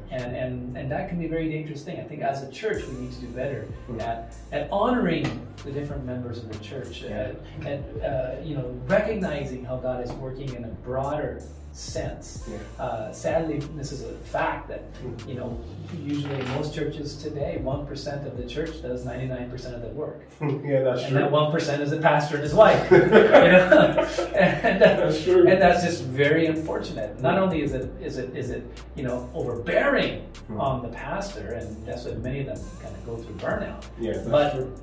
And, 0.09 0.35
and, 0.35 0.77
and 0.77 0.89
that 0.91 1.09
can 1.09 1.19
be 1.19 1.25
a 1.25 1.29
very 1.29 1.49
dangerous 1.49 1.83
thing. 1.83 1.99
I 1.99 2.03
think 2.03 2.21
as 2.21 2.41
a 2.43 2.49
church, 2.49 2.85
we 2.87 2.93
need 2.97 3.11
to 3.11 3.19
do 3.19 3.27
better 3.27 3.67
at, 3.99 4.33
at 4.53 4.69
honoring 4.71 5.25
the 5.65 5.71
different 5.71 6.05
members 6.05 6.37
of 6.37 6.49
the 6.51 6.57
church, 6.63 7.01
Yeah. 7.03 7.33
at, 7.65 7.65
at 7.67 8.01
uh, 8.01 8.41
you 8.41 8.55
know, 8.55 8.73
recognizing 8.87 9.65
how 9.65 9.75
God 9.77 10.01
is 10.03 10.11
working 10.13 10.53
in 10.55 10.63
a 10.63 10.69
broader 10.69 11.43
sense. 11.77 12.43
Yeah. 12.49 12.83
Uh, 12.83 13.11
sadly, 13.11 13.59
this 13.75 13.91
is 13.91 14.03
a 14.03 14.13
fact 14.35 14.67
that 14.69 14.81
Mm. 15.03 15.27
you 15.29 15.35
know 15.35 15.57
usually 16.03 16.41
most 16.57 16.73
churches 16.73 17.15
today, 17.15 17.59
one 17.61 17.85
percent 17.85 18.25
of 18.27 18.35
the 18.37 18.45
church 18.45 18.81
does 18.81 19.05
ninety 19.05 19.27
nine 19.27 19.49
percent 19.49 19.75
of 19.75 19.81
the 19.81 19.89
work, 19.89 20.21
yeah, 20.41 20.81
that's 20.83 21.01
and 21.03 21.11
true. 21.11 21.19
that 21.19 21.31
one 21.31 21.51
percent 21.51 21.81
is 21.81 21.91
a 21.91 21.97
pastor 21.97 22.35
and 22.35 22.43
his 22.43 22.53
wife. 22.53 22.89
you 22.91 22.97
know, 22.97 23.05
and, 24.35 24.81
uh, 24.83 24.95
That's 24.97 25.23
true. 25.23 25.47
and 25.47 25.61
that's 25.61 25.83
just 25.83 26.03
very 26.03 26.47
unfortunate. 26.47 27.21
Not 27.21 27.37
only 27.37 27.61
is 27.61 27.73
it 27.73 27.89
is 28.01 28.17
it 28.17 28.35
is 28.35 28.49
it 28.49 28.63
you 28.95 29.03
know 29.03 29.29
overbearing 29.33 30.23
Mm. 30.49 30.61
on 30.61 30.81
the 30.81 30.87
pastor, 30.89 31.47
and 31.59 31.67
that's 31.85 32.05
what 32.05 32.17
many 32.19 32.39
of 32.39 32.45
them 32.47 32.59
kind 32.81 32.95
of 32.95 33.05
go 33.05 33.17
through 33.17 33.35
burnout. 33.35 33.83
yeah, 33.99 34.13
that's 34.13 34.27
but- 34.29 34.53
true. 34.55 34.73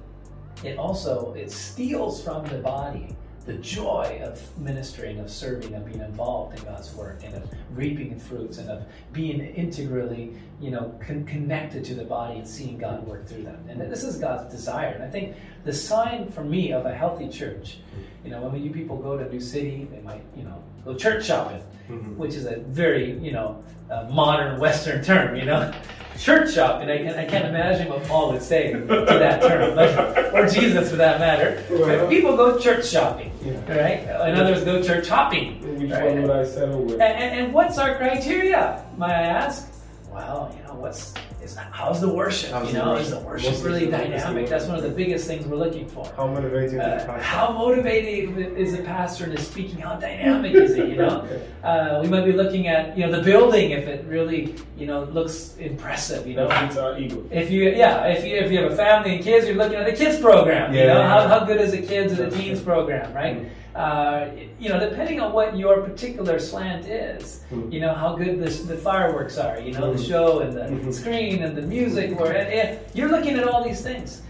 It 0.63 0.79
also 0.79 1.35
it 1.35 1.51
steals 1.51 2.23
from 2.23 2.47
the 2.47 2.59
body 2.59 3.17
the 3.47 3.55
joy 3.55 4.21
of 4.25 4.41
ministering, 4.59 5.19
of 5.21 5.31
serving, 5.31 5.75
of 5.75 5.85
being 5.85 6.01
involved 6.01 6.59
in 6.59 6.65
God's 6.65 6.95
work, 6.95 7.21
and 7.25 7.35
of 7.35 7.43
reaping 7.75 8.19
fruits, 8.19 8.59
and 8.59 8.71
of 8.71 8.85
being 9.13 9.41
integrally, 9.41 10.35
you 10.61 10.71
know, 10.71 10.99
con- 11.07 11.25
connected 11.25 11.85
to 11.85 11.95
the 11.95 12.05
body 12.05 12.39
and 12.39 12.49
seeing 12.49 12.79
God 12.79 13.07
work 13.07 13.27
through 13.27 13.43
them. 13.43 13.59
And 13.69 13.81
this 13.81 14.03
is 14.03 14.17
God's 14.17 14.51
desire. 14.53 14.95
And 14.95 15.05
I 15.05 15.11
think 15.11 15.37
the 15.65 15.73
sign 15.73 16.31
for 16.31 16.43
me 16.43 16.73
of 16.73 16.87
a 16.87 16.95
healthy 16.95 17.29
church, 17.29 17.79
you 18.25 18.31
know, 18.31 18.41
when 18.43 18.63
you 18.63 18.71
people 18.71 18.97
go 18.97 19.19
to 19.19 19.27
a 19.27 19.31
new 19.31 19.41
city, 19.41 19.87
they 19.93 20.01
might, 20.01 20.25
you 20.35 20.45
know, 20.45 20.63
go 20.85 20.95
church 20.95 21.27
shopping, 21.27 21.63
Mhm. 21.91 22.17
which 22.17 22.35
is 22.35 22.47
a 22.47 22.57
very, 22.57 23.13
you 23.19 23.33
know, 23.33 23.63
uh, 23.91 24.09
modern 24.11 24.59
Western 24.59 25.03
term, 25.05 25.37
you 25.37 25.45
know. 25.45 25.71
Church 26.19 26.55
shopping, 26.55 26.89
I, 26.89 26.99
can, 26.99 27.19
I 27.19 27.25
can't 27.25 27.45
imagine 27.47 27.89
what 27.89 28.05
Paul 28.05 28.33
would 28.33 28.43
say 28.43 28.73
to 28.73 28.79
that 28.79 29.43
term, 29.43 29.75
but, 29.75 30.35
or 30.35 30.47
Jesus 30.49 30.91
for 30.91 30.97
that 30.97 31.19
matter. 31.19 31.63
But 31.69 32.09
people 32.09 32.37
go 32.37 32.59
church 32.59 32.87
shopping, 32.89 33.33
right? 33.69 34.07
And 34.07 34.37
others 34.37 34.65
go 34.65 34.83
church 34.83 35.09
hopping. 35.09 35.61
Which 35.79 35.91
right? 35.91 36.13
one 36.13 36.23
would 36.23 36.31
I 36.31 36.45
settle 36.45 36.85
with? 36.85 36.93
And, 36.95 37.03
and, 37.03 37.41
and 37.41 37.53
what's 37.53 37.79
our 37.79 37.97
criteria, 37.97 38.85
may 38.97 39.07
I 39.07 39.23
ask? 39.23 39.73
Well, 40.11 40.55
you 40.57 40.63
know, 40.67 40.75
what's 40.75 41.15
is 41.45 41.57
how's 41.71 42.01
the 42.01 42.09
worship? 42.09 42.51
How's 42.51 42.69
you 42.73 42.79
know, 42.79 42.91
worship? 42.93 43.05
is 43.05 43.11
the 43.11 43.21
worship 43.21 43.51
Most 43.53 43.65
really 43.65 43.83
is 43.85 43.89
is 43.89 43.91
dynamic? 43.91 44.49
That's 44.49 44.67
one 44.67 44.77
of 44.77 44.83
the 44.83 44.89
biggest 44.91 45.27
things 45.27 45.47
we're 45.47 45.57
looking 45.57 45.87
for. 45.89 46.07
How 46.17 46.27
motivating 46.27 46.65
is 46.65 46.73
the 46.73 46.83
Uh, 46.83 47.05
pastor? 47.07 47.23
how 47.23 47.53
motivated 47.53 48.57
is 48.59 48.77
the 48.77 48.83
pastor 48.83 49.25
in 49.27 49.33
his 49.33 49.47
speaking? 49.47 49.79
How 49.79 49.95
dynamic 49.97 50.55
is 50.55 50.73
it? 50.73 50.89
You 50.89 50.97
know, 50.97 51.29
uh, 51.65 52.01
we 52.03 52.09
might 52.09 52.25
be 52.25 52.33
looking 52.33 52.69
at 52.69 52.97
you 52.97 53.07
know 53.07 53.13
the 53.17 53.23
building 53.23 53.71
if 53.73 53.87
it 53.87 54.05
really 54.07 54.55
you 54.77 54.87
know 54.87 55.05
looks 55.05 55.57
impressive. 55.59 56.27
You 56.27 56.35
know, 56.37 56.49
That 56.49 56.77
our 56.79 56.99
ego. 56.99 57.25
if 57.31 57.51
you 57.51 57.63
yeah 57.71 58.07
if 58.07 58.25
you 58.25 58.35
if 58.37 58.51
you 58.51 58.59
have 58.63 58.73
a 58.73 58.77
family 58.77 59.17
and 59.17 59.25
kids, 59.25 59.47
you're 59.47 59.57
looking 59.57 59.77
at 59.79 59.87
the 59.87 59.97
kids 60.05 60.19
program. 60.21 60.73
you 60.75 60.81
know, 60.81 60.99
yeah, 60.99 61.09
how, 61.09 61.21
yeah. 61.21 61.29
how 61.29 61.45
good 61.45 61.61
is 61.61 61.73
the 61.73 61.83
kids 61.83 62.13
or 62.19 62.29
the 62.29 62.37
teens 62.37 62.61
program, 62.61 63.13
right? 63.15 63.37
Mm. 63.43 63.49
Uh, 63.75 64.29
you 64.61 64.69
know, 64.69 64.79
depending 64.79 65.19
on 65.21 65.33
what 65.33 65.57
your 65.57 65.83
particular 65.83 66.39
slant 66.39 66.87
is, 66.87 67.43
Mm. 67.51 67.73
you 67.73 67.81
know 67.81 67.93
how 67.93 68.15
good 68.15 68.39
the, 68.39 68.49
the 68.73 68.77
fireworks 68.77 69.37
are, 69.37 69.59
you 69.59 69.73
know, 69.73 69.93
the 69.93 69.99
Mm. 69.99 70.09
show 70.09 70.39
and 70.41 70.53
the 70.53 70.61
Mhm. 70.63 70.95
screen 70.95 71.43
and 71.43 71.57
the 71.57 71.63
music, 71.63 72.19
or 72.21 72.27
and, 72.31 72.49
and 72.53 72.79
you're 72.95 73.11
looking 73.11 73.35
at 73.37 73.49
all 73.49 73.65
these 73.65 73.81
things. 73.81 74.23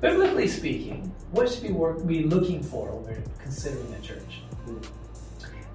Biblically 0.00 0.48
speaking, 0.48 1.12
what 1.30 1.48
should 1.48 1.62
we 1.62 1.70
work, 1.72 2.04
be 2.04 2.24
looking 2.24 2.60
for 2.62 2.90
when 2.90 3.04
we're 3.16 3.22
considering 3.40 3.94
a 3.96 4.02
church? 4.02 4.42
Mm. 4.68 4.82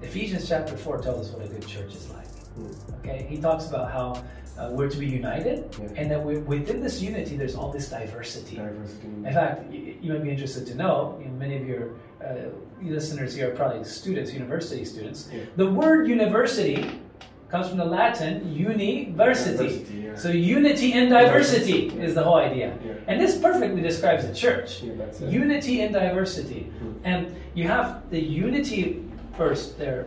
Ephesians 0.02 0.46
chapter 0.48 0.76
4 0.76 0.98
tells 0.98 1.28
us 1.28 1.32
what 1.34 1.42
a 1.44 1.48
good 1.48 1.66
church 1.66 1.94
is 1.94 2.10
like. 2.10 2.28
Mm. 2.58 2.74
Okay, 3.00 3.26
he 3.30 3.38
talks 3.38 3.66
about 3.66 3.90
how 3.90 4.22
uh, 4.60 4.68
we're 4.72 4.88
to 4.90 4.98
be 4.98 5.06
united, 5.06 5.64
Yeah. 5.80 5.88
and 5.96 6.10
that 6.10 6.22
we 6.24 6.38
within 6.38 6.80
this 6.82 7.00
unity, 7.00 7.36
there's 7.36 7.54
all 7.54 7.70
this 7.72 7.88
diversity. 7.88 8.56
Diversity. 8.56 9.06
In 9.06 9.32
fact, 9.32 9.72
you, 9.72 9.96
you 10.02 10.12
might 10.12 10.22
be 10.22 10.30
interested 10.30 10.66
to 10.66 10.74
know, 10.74 11.18
you 11.20 11.26
know, 11.28 11.32
many 11.44 11.56
of 11.56 11.66
your 11.66 11.90
uh, 12.24 12.50
listeners 12.82 13.34
here 13.34 13.50
are 13.50 13.56
probably 13.56 13.84
students, 13.84 14.32
university 14.32 14.84
students. 14.84 15.28
Yeah. 15.32 15.44
The 15.56 15.68
word 15.70 16.08
university 16.08 17.00
comes 17.48 17.68
from 17.68 17.78
the 17.78 17.84
Latin 17.84 18.52
university. 18.54 19.86
Yeah. 19.92 20.14
So 20.16 20.28
unity 20.30 20.92
and 20.92 21.10
diversity 21.10 21.88
Diversity, 21.88 22.02
is 22.06 22.14
the 22.14 22.22
whole 22.22 22.36
idea. 22.36 22.78
And 23.08 23.20
this 23.20 23.38
perfectly 23.38 23.82
describes 23.82 24.26
the 24.26 24.34
church. 24.34 24.82
Unity 25.22 25.80
and 25.82 25.92
diversity. 25.92 26.70
Mhm. 26.70 26.94
And 27.04 27.34
you 27.54 27.64
have 27.66 28.08
the 28.10 28.20
unity 28.20 29.02
first 29.36 29.78
there 29.78 30.06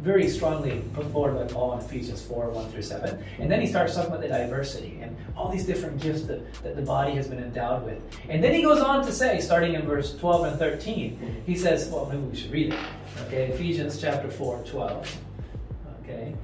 very 0.00 0.28
strongly 0.28 0.82
put 0.92 1.10
forward 1.12 1.34
by 1.34 1.52
Paul 1.52 1.74
in 1.74 1.78
Ephesians 1.78 2.20
4, 2.22 2.50
1 2.50 2.70
through 2.70 2.82
7. 2.82 3.24
And 3.38 3.50
then 3.50 3.60
he 3.60 3.66
starts 3.66 3.94
talking 3.94 4.10
about 4.10 4.20
the 4.20 4.28
diversity 4.28 4.98
and 5.00 5.16
all 5.36 5.48
these 5.48 5.64
different 5.64 6.00
gifts 6.00 6.22
that, 6.22 6.52
that 6.62 6.76
the 6.76 6.82
body 6.82 7.12
has 7.12 7.26
been 7.28 7.38
endowed 7.42 7.84
with. 7.84 8.02
And 8.28 8.42
then 8.42 8.52
he 8.54 8.62
goes 8.62 8.80
on 8.80 9.04
to 9.06 9.12
say, 9.12 9.40
starting 9.40 9.74
in 9.74 9.82
verse 9.82 10.16
12 10.16 10.44
and 10.44 10.58
13, 10.58 11.42
he 11.46 11.56
says, 11.56 11.88
well, 11.88 12.06
maybe 12.06 12.22
we 12.22 12.36
should 12.36 12.50
read 12.50 12.72
it. 12.72 12.78
Okay, 13.26 13.46
Ephesians 13.48 14.00
chapter 14.00 14.28
4, 14.28 14.64
12. 14.66 15.20
Okay. 16.02 16.34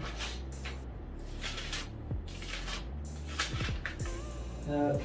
Okay. 4.68 5.04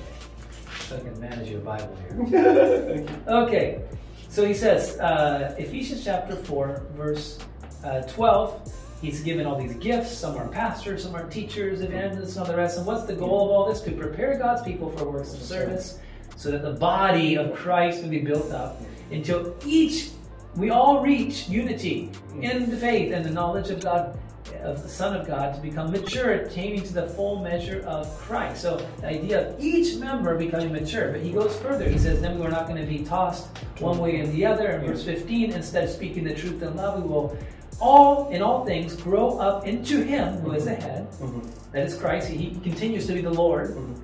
So 0.82 0.98
I 0.98 1.00
can 1.00 1.20
manage 1.20 1.50
your 1.50 1.62
Bible 1.62 1.98
here. 2.30 3.06
Okay, 3.28 3.82
so 4.30 4.46
he 4.46 4.54
says, 4.54 5.00
uh, 5.00 5.56
Ephesians 5.58 6.04
chapter 6.04 6.36
4, 6.36 6.84
verse 6.96 7.40
uh, 7.86 8.02
12, 8.02 8.74
he's 9.02 9.22
given 9.22 9.46
all 9.46 9.60
these 9.60 9.76
gifts. 9.76 10.18
Some 10.18 10.36
are 10.38 10.48
pastors, 10.48 11.04
some 11.04 11.16
are 11.16 11.28
teachers, 11.30 11.82
evangelists, 11.82 12.36
and 12.36 12.46
all 12.46 12.52
the 12.52 12.58
rest. 12.58 12.78
And 12.78 12.86
what's 12.86 13.06
the 13.06 13.16
goal 13.16 13.46
of 13.46 13.52
all 13.52 13.70
this? 13.70 13.82
To 13.82 13.92
prepare 13.92 14.38
God's 14.38 14.64
people 14.64 14.90
for 14.92 15.10
works 15.10 15.34
of 15.34 15.42
service, 15.42 16.00
so 16.36 16.52
that 16.52 16.64
the 16.64 16.74
body 16.74 17.36
of 17.36 17.54
Christ 17.54 18.04
may 18.04 18.10
be 18.10 18.20
built 18.20 18.52
up 18.52 18.82
until 19.12 19.56
each, 19.66 20.10
we 20.56 20.70
all 20.70 21.02
reach 21.02 21.48
unity 21.48 22.12
in 22.42 22.70
the 22.70 22.78
faith 22.78 23.14
and 23.14 23.24
the 23.24 23.30
knowledge 23.30 23.70
of 23.70 23.82
God, 23.82 24.18
of 24.64 24.82
the 24.82 24.90
Son 24.90 25.16
of 25.16 25.28
God, 25.28 25.54
to 25.54 25.62
become 25.62 25.92
mature, 25.92 26.32
attaining 26.32 26.82
to 26.84 26.94
the 26.94 27.08
full 27.10 27.42
measure 27.42 27.82
of 27.86 28.08
Christ. 28.18 28.62
So 28.62 28.86
the 29.02 29.08
idea 29.08 29.50
of 29.50 29.60
each 29.60 29.98
member 29.98 30.36
becoming 30.38 30.72
mature. 30.72 31.12
But 31.12 31.22
he 31.22 31.32
goes 31.32 31.56
further. 31.58 31.88
He 31.88 32.00
says, 32.00 32.22
then 32.22 32.40
we're 32.40 32.50
not 32.50 32.68
going 32.68 32.82
to 32.82 32.88
be 32.88 33.06
tossed 33.06 33.48
one 33.80 34.00
way 34.00 34.18
and 34.18 34.32
the 34.34 34.46
other. 34.46 34.72
In 34.72 34.86
verse 34.88 35.04
15, 35.04 35.52
instead 35.52 35.84
of 35.84 35.90
speaking 35.90 36.24
the 36.24 36.34
truth 36.34 36.62
in 36.64 36.76
love, 36.76 37.02
we 37.02 37.08
will 37.08 37.38
all, 37.80 38.30
in 38.30 38.42
all 38.42 38.66
things, 38.66 38.96
grow 38.96 39.38
up 39.38 39.66
into 39.68 40.02
Him 40.02 40.36
who 40.40 40.52
is 40.54 40.66
the 40.66 40.76
head. 40.76 41.08
Mhm. 41.22 41.50
That 41.72 41.86
is 41.86 41.96
Christ. 41.98 42.28
He, 42.30 42.38
he 42.38 42.60
continues 42.60 43.06
to 43.08 43.14
be 43.14 43.22
the 43.22 43.30
Lord. 43.34 43.76
Mhm. 43.76 43.96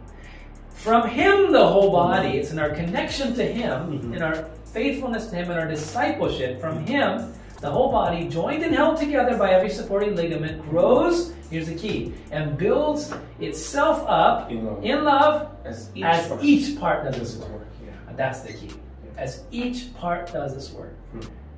From 0.71 1.07
Him, 1.07 1.51
the 1.51 1.65
whole 1.67 1.91
body, 1.91 2.37
it's 2.37 2.51
in 2.51 2.59
our 2.59 2.69
connection 2.71 3.33
to 3.35 3.43
Him, 3.45 3.99
Mhm. 4.11 4.15
in 4.15 4.21
our 4.21 4.45
faithfulness 4.65 5.27
to 5.27 5.35
Him, 5.35 5.51
in 5.51 5.57
our 5.57 5.67
discipleship, 5.67 6.59
from 6.59 6.85
Him, 6.85 7.33
The 7.61 7.69
whole 7.69 7.91
body, 7.91 8.27
joined 8.27 8.63
and 8.63 8.73
held 8.73 8.97
together 8.97 9.37
by 9.37 9.51
every 9.51 9.69
supporting 9.69 10.15
ligament, 10.15 10.67
grows, 10.67 11.31
here's 11.51 11.67
the 11.67 11.75
key, 11.75 12.11
and 12.31 12.57
builds 12.57 13.13
itself 13.39 14.03
up 14.07 14.49
In 14.49 14.65
love. 14.65 14.83
in 14.83 15.03
love 15.03 15.47
As 15.63 15.89
each 15.93 16.03
as 16.03 16.27
part 16.27 16.43
each 16.43 16.79
part 16.79 17.03
does 17.05 17.17
its 17.21 17.35
work. 17.37 17.67
Yeah. 17.85 17.91
That's 18.15 18.39
the 18.39 18.53
key. 18.53 18.71
As 19.15 19.43
each 19.51 19.93
part 19.93 20.33
does 20.33 20.53
its 20.55 20.71
work. 20.73 20.95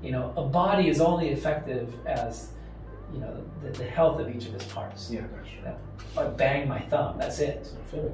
You 0.03 0.11
know, 0.11 0.33
a 0.35 0.43
body 0.43 0.89
is 0.89 0.99
only 0.99 1.29
effective 1.29 1.93
as, 2.05 2.49
you 3.13 3.19
know, 3.19 3.43
the, 3.63 3.69
the 3.71 3.85
health 3.85 4.19
of 4.19 4.29
each 4.35 4.45
of 4.47 4.53
its 4.55 4.65
parts. 4.65 5.09
Yeah, 5.09 5.21
that's 5.63 5.79
If 6.11 6.17
I 6.17 6.27
bang 6.27 6.67
my 6.67 6.79
thumb, 6.79 7.17
that's 7.17 7.39
it. 7.39 7.69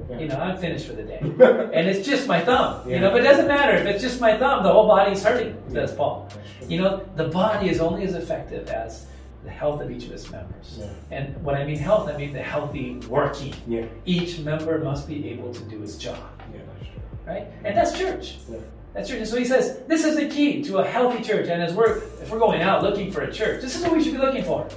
Yeah. 0.08 0.18
You 0.20 0.28
know, 0.28 0.36
I'm 0.36 0.56
finished 0.56 0.86
for 0.86 0.92
the 0.92 1.02
day. 1.02 1.18
and 1.20 1.88
it's 1.88 2.06
just 2.06 2.28
my 2.28 2.40
thumb. 2.40 2.88
You 2.88 3.00
know, 3.00 3.10
but 3.10 3.20
it 3.22 3.24
doesn't 3.24 3.48
matter. 3.48 3.76
If 3.76 3.86
it's 3.86 4.02
just 4.02 4.20
my 4.20 4.38
thumb, 4.38 4.62
the 4.62 4.72
whole 4.72 4.86
body's 4.86 5.22
hurting, 5.22 5.60
says 5.68 5.92
Paul. 5.92 6.28
You 6.68 6.80
know, 6.80 7.04
the 7.16 7.28
body 7.28 7.68
is 7.68 7.80
only 7.80 8.04
as 8.04 8.14
effective 8.14 8.68
as 8.68 9.06
the 9.42 9.50
health 9.50 9.80
of 9.80 9.90
each 9.90 10.04
of 10.04 10.12
its 10.12 10.30
members. 10.30 10.76
Yeah. 10.78 10.90
And 11.10 11.42
when 11.42 11.56
I 11.56 11.64
mean 11.64 11.76
health, 11.78 12.08
I 12.08 12.16
mean 12.16 12.32
the 12.32 12.42
healthy 12.42 12.96
working. 13.08 13.54
Yeah, 13.66 13.86
Each 14.04 14.38
member 14.38 14.78
must 14.78 15.08
be 15.08 15.28
able 15.30 15.52
to 15.54 15.62
do 15.64 15.82
its 15.82 15.96
job, 15.96 16.18
yeah, 16.52 16.60
that's 16.68 16.86
true. 16.86 17.02
right? 17.26 17.46
And 17.64 17.76
that's 17.76 17.98
church. 17.98 18.36
Yeah. 18.48 18.58
That's. 18.92 19.10
And 19.10 19.26
so 19.26 19.36
he 19.36 19.44
says, 19.44 19.80
this 19.86 20.04
is 20.04 20.16
the 20.16 20.28
key 20.28 20.62
to 20.64 20.78
a 20.78 20.86
healthy 20.86 21.22
church. 21.22 21.48
And 21.48 21.62
as 21.62 21.72
we're, 21.74 21.98
if 22.22 22.30
we're 22.30 22.38
going 22.38 22.62
out 22.62 22.82
looking 22.82 23.10
for 23.12 23.22
a 23.22 23.32
church, 23.32 23.62
this 23.62 23.76
is 23.76 23.82
what 23.82 23.92
we 23.92 24.02
should 24.02 24.12
be 24.12 24.18
looking 24.18 24.44
for. 24.44 24.68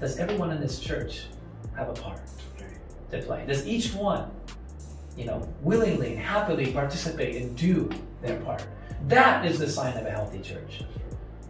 Does 0.00 0.18
everyone 0.18 0.50
in 0.52 0.60
this 0.60 0.78
church 0.78 1.26
have 1.76 1.88
a 1.88 1.92
part 1.92 2.20
to 3.10 3.22
play? 3.22 3.44
Does 3.46 3.66
each 3.66 3.94
one, 3.94 4.30
you 5.16 5.24
know, 5.24 5.48
willingly 5.62 6.12
and 6.12 6.18
happily 6.18 6.72
participate 6.72 7.36
and 7.36 7.56
do 7.56 7.90
their 8.22 8.38
part? 8.40 8.64
That 9.08 9.44
is 9.46 9.58
the 9.58 9.68
sign 9.68 9.96
of 9.96 10.06
a 10.06 10.10
healthy 10.10 10.40
church. 10.40 10.82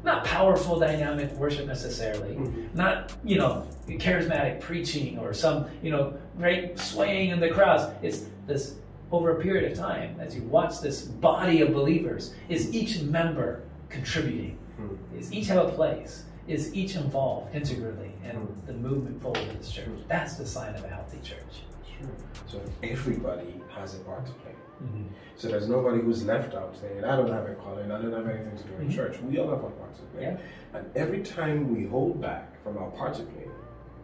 Not 0.04 0.24
powerful, 0.24 0.78
dynamic 0.78 1.33
worship 1.33 1.66
necessarily. 1.66 2.37
Mhm. 2.37 2.74
Not, 2.74 3.12
you 3.24 3.37
know, 3.37 3.66
charismatic 3.88 4.61
preaching 4.61 5.18
or 5.18 5.35
some, 5.35 5.66
you 5.83 5.90
know, 5.90 6.14
great 6.38 6.78
swaying 6.78 7.31
in 7.31 7.40
the 7.40 7.48
crowds. 7.48 7.92
It's 8.00 8.26
this 8.46 8.76
over 9.11 9.31
a 9.38 9.40
period 9.42 9.71
of 9.73 9.79
time, 9.79 10.16
as 10.21 10.35
you 10.35 10.42
watch 10.42 10.81
this 10.81 11.03
body 11.03 11.61
of 11.62 11.73
believers, 11.73 12.35
is 12.49 12.75
each 12.75 13.01
member 13.03 13.62
contributing? 13.88 14.59
Hmm. 14.77 15.16
Is 15.16 15.33
each 15.33 15.47
have 15.49 15.66
a 15.66 15.71
place? 15.73 16.25
Is 16.47 16.75
each 16.75 16.94
involved 16.97 17.55
integrally 17.55 18.12
in 18.25 18.37
Mhm. 18.37 18.66
the 18.66 18.73
movement 18.73 19.21
forward 19.21 19.38
of 19.42 19.59
this 19.59 19.71
church? 19.71 19.88
That's 20.09 20.37
the 20.37 20.47
sign 20.47 20.75
of 20.75 20.85
a 20.85 20.88
healthy 20.88 21.18
church. 21.23 21.64
Sure. 21.99 22.09
So 22.47 22.61
everybody 22.83 23.61
has 23.75 23.94
a 23.97 23.99
part 24.01 24.25
to 24.27 24.33
play. 24.33 24.53
Mm-hmm. 24.83 25.05
So 25.37 25.49
there's 25.49 25.68
nobody 25.68 26.01
who's 26.01 26.25
left 26.25 26.55
out 26.55 26.77
saying, 26.77 27.05
I 27.05 27.16
don't 27.16 27.31
have 27.31 27.47
a 27.47 27.55
calling, 27.55 27.90
I 27.90 28.01
don't 28.01 28.12
have 28.12 28.29
anything 28.29 28.57
to 28.57 28.62
do 28.64 28.75
in 28.81 28.88
Mhm. 28.88 28.92
church. 28.94 29.21
We 29.23 29.38
all 29.38 29.51
have 29.51 29.64
our 29.64 29.71
part 29.71 29.94
to 29.97 30.03
play. 30.14 30.23
Yeah. 30.23 30.37
And 30.75 30.87
every 30.94 31.23
time 31.23 31.75
we 31.75 31.85
hold 31.87 32.21
back 32.21 32.62
from 32.62 32.79
our 32.79 32.90
part 32.90 33.14
to 33.14 33.23
play, 33.25 33.49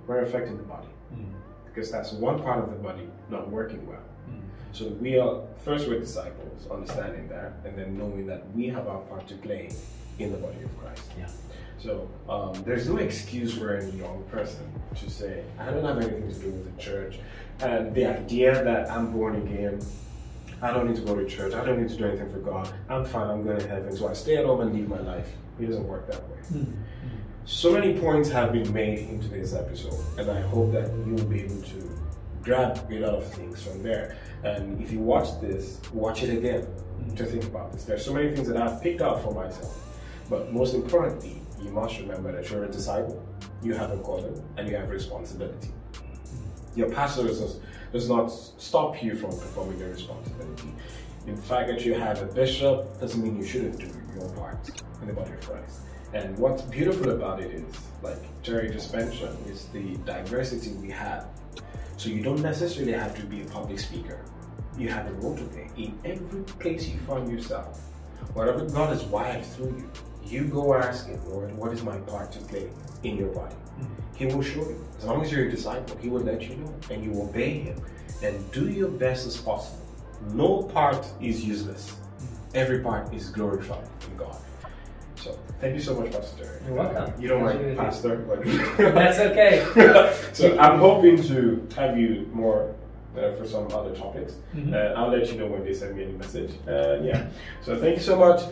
we're 0.07 0.21
affecting 0.23 0.57
the 0.57 0.62
body. 0.64 0.88
Because 1.67 1.90
that's 1.90 2.12
one 2.12 2.40
part 2.43 2.62
of 2.62 2.71
the 2.71 2.77
body 2.77 3.09
not 3.31 3.51
working 3.51 3.85
well. 3.87 3.99
So 4.74 4.87
we 4.88 5.16
are 5.20 5.40
first 5.64 5.87
we're 5.87 6.00
disciples, 6.00 6.66
understanding 6.68 7.28
that, 7.28 7.52
and 7.64 7.78
then 7.78 7.96
knowing 7.96 8.26
that 8.26 8.42
we 8.56 8.66
have 8.66 8.88
our 8.88 8.98
part 9.02 9.28
to 9.28 9.37
play 9.37 9.70
in 10.18 10.32
the 10.32 10.38
body 10.38 10.64
of 10.64 10.78
Christ. 10.80 11.02
Yeah. 11.16 11.28
So 11.78 12.10
um, 12.28 12.60
there's 12.64 12.88
no 12.88 12.96
excuse 12.96 13.56
for 13.56 13.76
any 13.76 13.92
young 13.92 14.24
person 14.32 14.68
to 14.96 15.08
say, 15.08 15.44
I 15.60 15.66
don't 15.66 15.84
have 15.84 15.98
anything 15.98 16.28
to 16.28 16.38
do 16.40 16.50
with 16.50 16.76
the 16.76 16.82
church. 16.82 17.20
And 17.60 17.94
the 17.94 18.06
idea 18.06 18.64
that 18.64 18.90
I'm 18.90 19.12
born 19.12 19.37
again, 19.37 19.80
I 20.60 20.72
don't 20.72 20.88
need 20.88 20.96
to 20.96 21.02
go 21.02 21.14
to 21.14 21.24
church, 21.24 21.54
I 21.54 21.64
don't 21.64 21.80
need 21.80 21.90
to 21.90 21.96
do 21.96 22.06
anything 22.06 22.32
for 22.32 22.38
God, 22.38 22.68
I'm 22.88 23.04
fine, 23.04 23.30
I'm 23.30 23.44
going 23.44 23.60
to 23.60 23.68
heaven, 23.68 23.96
so 23.96 24.08
I 24.08 24.12
stay 24.12 24.38
at 24.38 24.44
home 24.44 24.60
and 24.60 24.74
live 24.74 24.88
my 24.88 24.98
life. 24.98 25.28
It 25.60 25.66
doesn't 25.66 25.87
work 25.87 26.08
that 26.08 26.20
way. 26.28 26.38
Mm-hmm. 26.52 26.72
So 27.44 27.72
many 27.74 27.96
points 28.00 28.28
have 28.30 28.52
been 28.52 28.72
made 28.72 28.98
in 28.98 29.20
today's 29.20 29.54
episode, 29.54 30.00
and 30.18 30.28
I 30.28 30.40
hope 30.40 30.72
that 30.72 30.90
you 31.06 31.14
will 31.14 31.26
be 31.26 31.42
able 31.42 31.62
to 31.62 32.00
grab 32.44 32.78
a 32.90 32.98
lot 32.98 33.14
of 33.14 33.26
things 33.35 33.62
from 33.62 33.83
there. 33.83 34.16
And 34.44 34.80
if 34.80 34.92
you 34.92 35.00
watch 35.00 35.40
this, 35.40 35.80
watch 35.92 36.22
it 36.22 36.30
again 36.37 36.66
to 37.16 37.22
mm. 37.24 37.30
think 37.30 37.44
about 37.44 37.72
this. 37.72 37.85
There's 37.85 38.04
so 38.04 38.12
many 38.12 38.35
things 38.35 38.46
that 38.48 38.57
I've 38.57 38.83
picked 38.83 39.00
out 39.00 39.22
for 39.22 39.33
myself, 39.33 39.83
but 40.28 40.52
most 40.52 40.74
importantly, 40.74 41.40
you 41.62 41.70
must 41.70 41.98
remember 41.98 42.30
that 42.33 42.50
you're 42.50 42.64
a 42.64 42.70
disciple, 42.70 43.24
you 43.62 43.72
have 43.74 43.90
a 43.90 43.96
calling, 43.98 44.42
and 44.59 44.68
you 44.68 44.76
have 44.76 44.90
responsibility. 44.90 45.70
Mm. 45.92 46.76
Your 46.76 46.90
pastor 46.90 47.26
does, 47.26 47.61
does 47.92 48.09
not 48.09 48.28
stop 48.28 49.02
you 49.02 49.14
from 49.14 49.30
performing 49.30 49.78
your 49.78 49.90
responsibility. 49.90 50.74
In 51.26 51.37
fact, 51.38 51.68
that 51.68 51.87
you 51.87 51.94
have 51.94 52.20
a 52.20 52.26
bishop 52.26 53.00
doesn't 53.00 53.22
mean 53.22 53.38
you 53.38 53.46
shouldn't 53.46 53.78
do 53.78 53.90
your 54.14 54.28
part 54.30 54.70
in 55.00 55.09
the 55.09 55.14
body 55.14 55.33
of 55.33 55.40
Christ. 55.40 55.80
And 56.12 56.38
what's 56.38 56.62
beautiful 56.62 57.11
about 57.11 57.40
it 57.40 57.50
is, 57.50 57.64
like 58.02 58.18
Jerry 58.42 58.70
just 58.70 58.92
mentioned, 58.92 59.37
is 59.48 59.66
the 59.72 59.96
diversity 60.04 60.72
we 60.74 60.90
have. 60.90 61.26
So 61.96 62.09
you 62.09 62.22
don't 62.22 62.42
necessarily 62.42 62.92
have 62.92 63.14
to 63.16 63.22
be 63.24 63.42
a 63.42 63.44
public 63.46 63.78
speaker. 63.78 64.20
You 64.76 64.88
have 64.88 65.07
a 65.07 65.12
role 65.14 65.37
to 65.37 65.44
play 65.44 65.70
in 65.76 65.98
every 66.04 66.42
place 66.42 66.88
you 66.88 66.98
find 67.00 67.30
yourself. 67.30 67.80
Whatever 68.35 68.64
God 68.64 68.90
has 68.90 69.04
wired 69.04 69.44
through 69.44 69.76
you, 69.78 69.90
you 70.26 70.44
go 70.44 70.74
ask 70.74 71.07
Him, 71.07 71.20
Lord, 71.28 71.57
what 71.57 71.72
is 71.72 71.83
my 71.83 71.96
part 71.98 72.33
to 72.33 72.40
play 72.40 72.68
in 73.04 73.16
your 73.16 73.28
body? 73.28 73.54
Hmm. 73.54 73.85
He 74.16 74.26
will 74.26 74.42
show 74.42 74.61
you. 74.61 74.85
As 74.98 75.04
long 75.04 75.22
as 75.22 75.30
you're 75.30 75.46
a 75.46 75.50
disciple, 75.50 75.96
He 75.98 76.09
will 76.09 76.22
let 76.22 76.42
you 76.42 76.57
know, 76.57 76.74
and 76.90 77.04
you 77.04 77.20
obey 77.22 77.61
Him 77.61 77.80
and 78.22 78.52
do 78.52 78.68
your 78.68 78.88
best 78.88 79.26
as 79.26 79.37
possible. 79.37 79.87
No 80.33 80.62
part 80.62 81.07
is 81.20 81.44
useless. 81.44 81.90
Hmm. 81.90 82.57
Every 82.57 82.80
part 82.80 83.14
is 83.14 83.28
glorified 83.28 83.87
in 84.11 84.16
God. 84.16 84.37
Thank 85.64 85.77
you 85.77 85.81
so 85.83 85.98
much, 85.98 86.12
Pastor 86.12 86.44
Jerry. 86.44 86.61
You're 86.66 86.74
welcome. 86.74 87.22
You 87.22 87.29
don't 87.29 87.42
like. 87.42 87.74
Pastor, 87.79 88.16
but 88.16 88.44
That's 88.94 89.18
okay. 89.18 89.64
so 90.35 90.59
I'm 90.59 90.79
hoping 90.79 91.16
to 91.22 91.66
have 91.74 91.96
you 91.96 92.29
more 92.35 92.74
uh, 93.16 93.33
for 93.33 93.46
some 93.48 93.72
other 93.72 93.94
topics. 93.96 94.35
Mhm. 94.55 94.74
Uh, 94.74 94.92
I'll 94.94 95.09
let 95.09 95.33
you 95.33 95.38
know 95.38 95.46
when 95.46 95.64
they 95.64 95.72
send 95.72 95.96
me 95.96 96.03
any 96.03 96.12
message. 96.12 96.50
Uh, 96.68 97.00
yeah. 97.00 97.29
So 97.62 97.81
thank 97.81 97.96
you 97.96 98.03
so 98.03 98.14
much. 98.14 98.42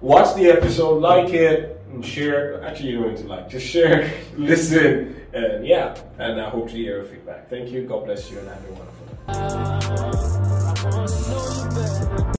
Watch 0.00 0.34
the 0.34 0.48
episode, 0.50 1.00
like 1.00 1.32
it, 1.32 1.80
and 1.92 2.04
share. 2.04 2.60
Actually, 2.64 2.88
you 2.90 3.02
don't 3.02 3.10
need 3.10 3.18
to 3.18 3.28
like, 3.28 3.48
just 3.48 3.64
share, 3.64 4.12
listen, 4.36 5.14
and 5.32 5.64
yeah. 5.64 5.94
And 6.18 6.40
I 6.40 6.50
hope 6.50 6.70
to 6.70 6.74
hear 6.74 6.96
your 6.96 7.04
feedback. 7.04 7.48
Thank 7.48 7.70
you. 7.70 7.86
God 7.86 8.04
bless 8.04 8.32
you, 8.32 8.40
and 8.40 8.48
have 8.48 8.64
a 8.68 8.72
wonderful 8.72 9.06
day. 11.82 11.87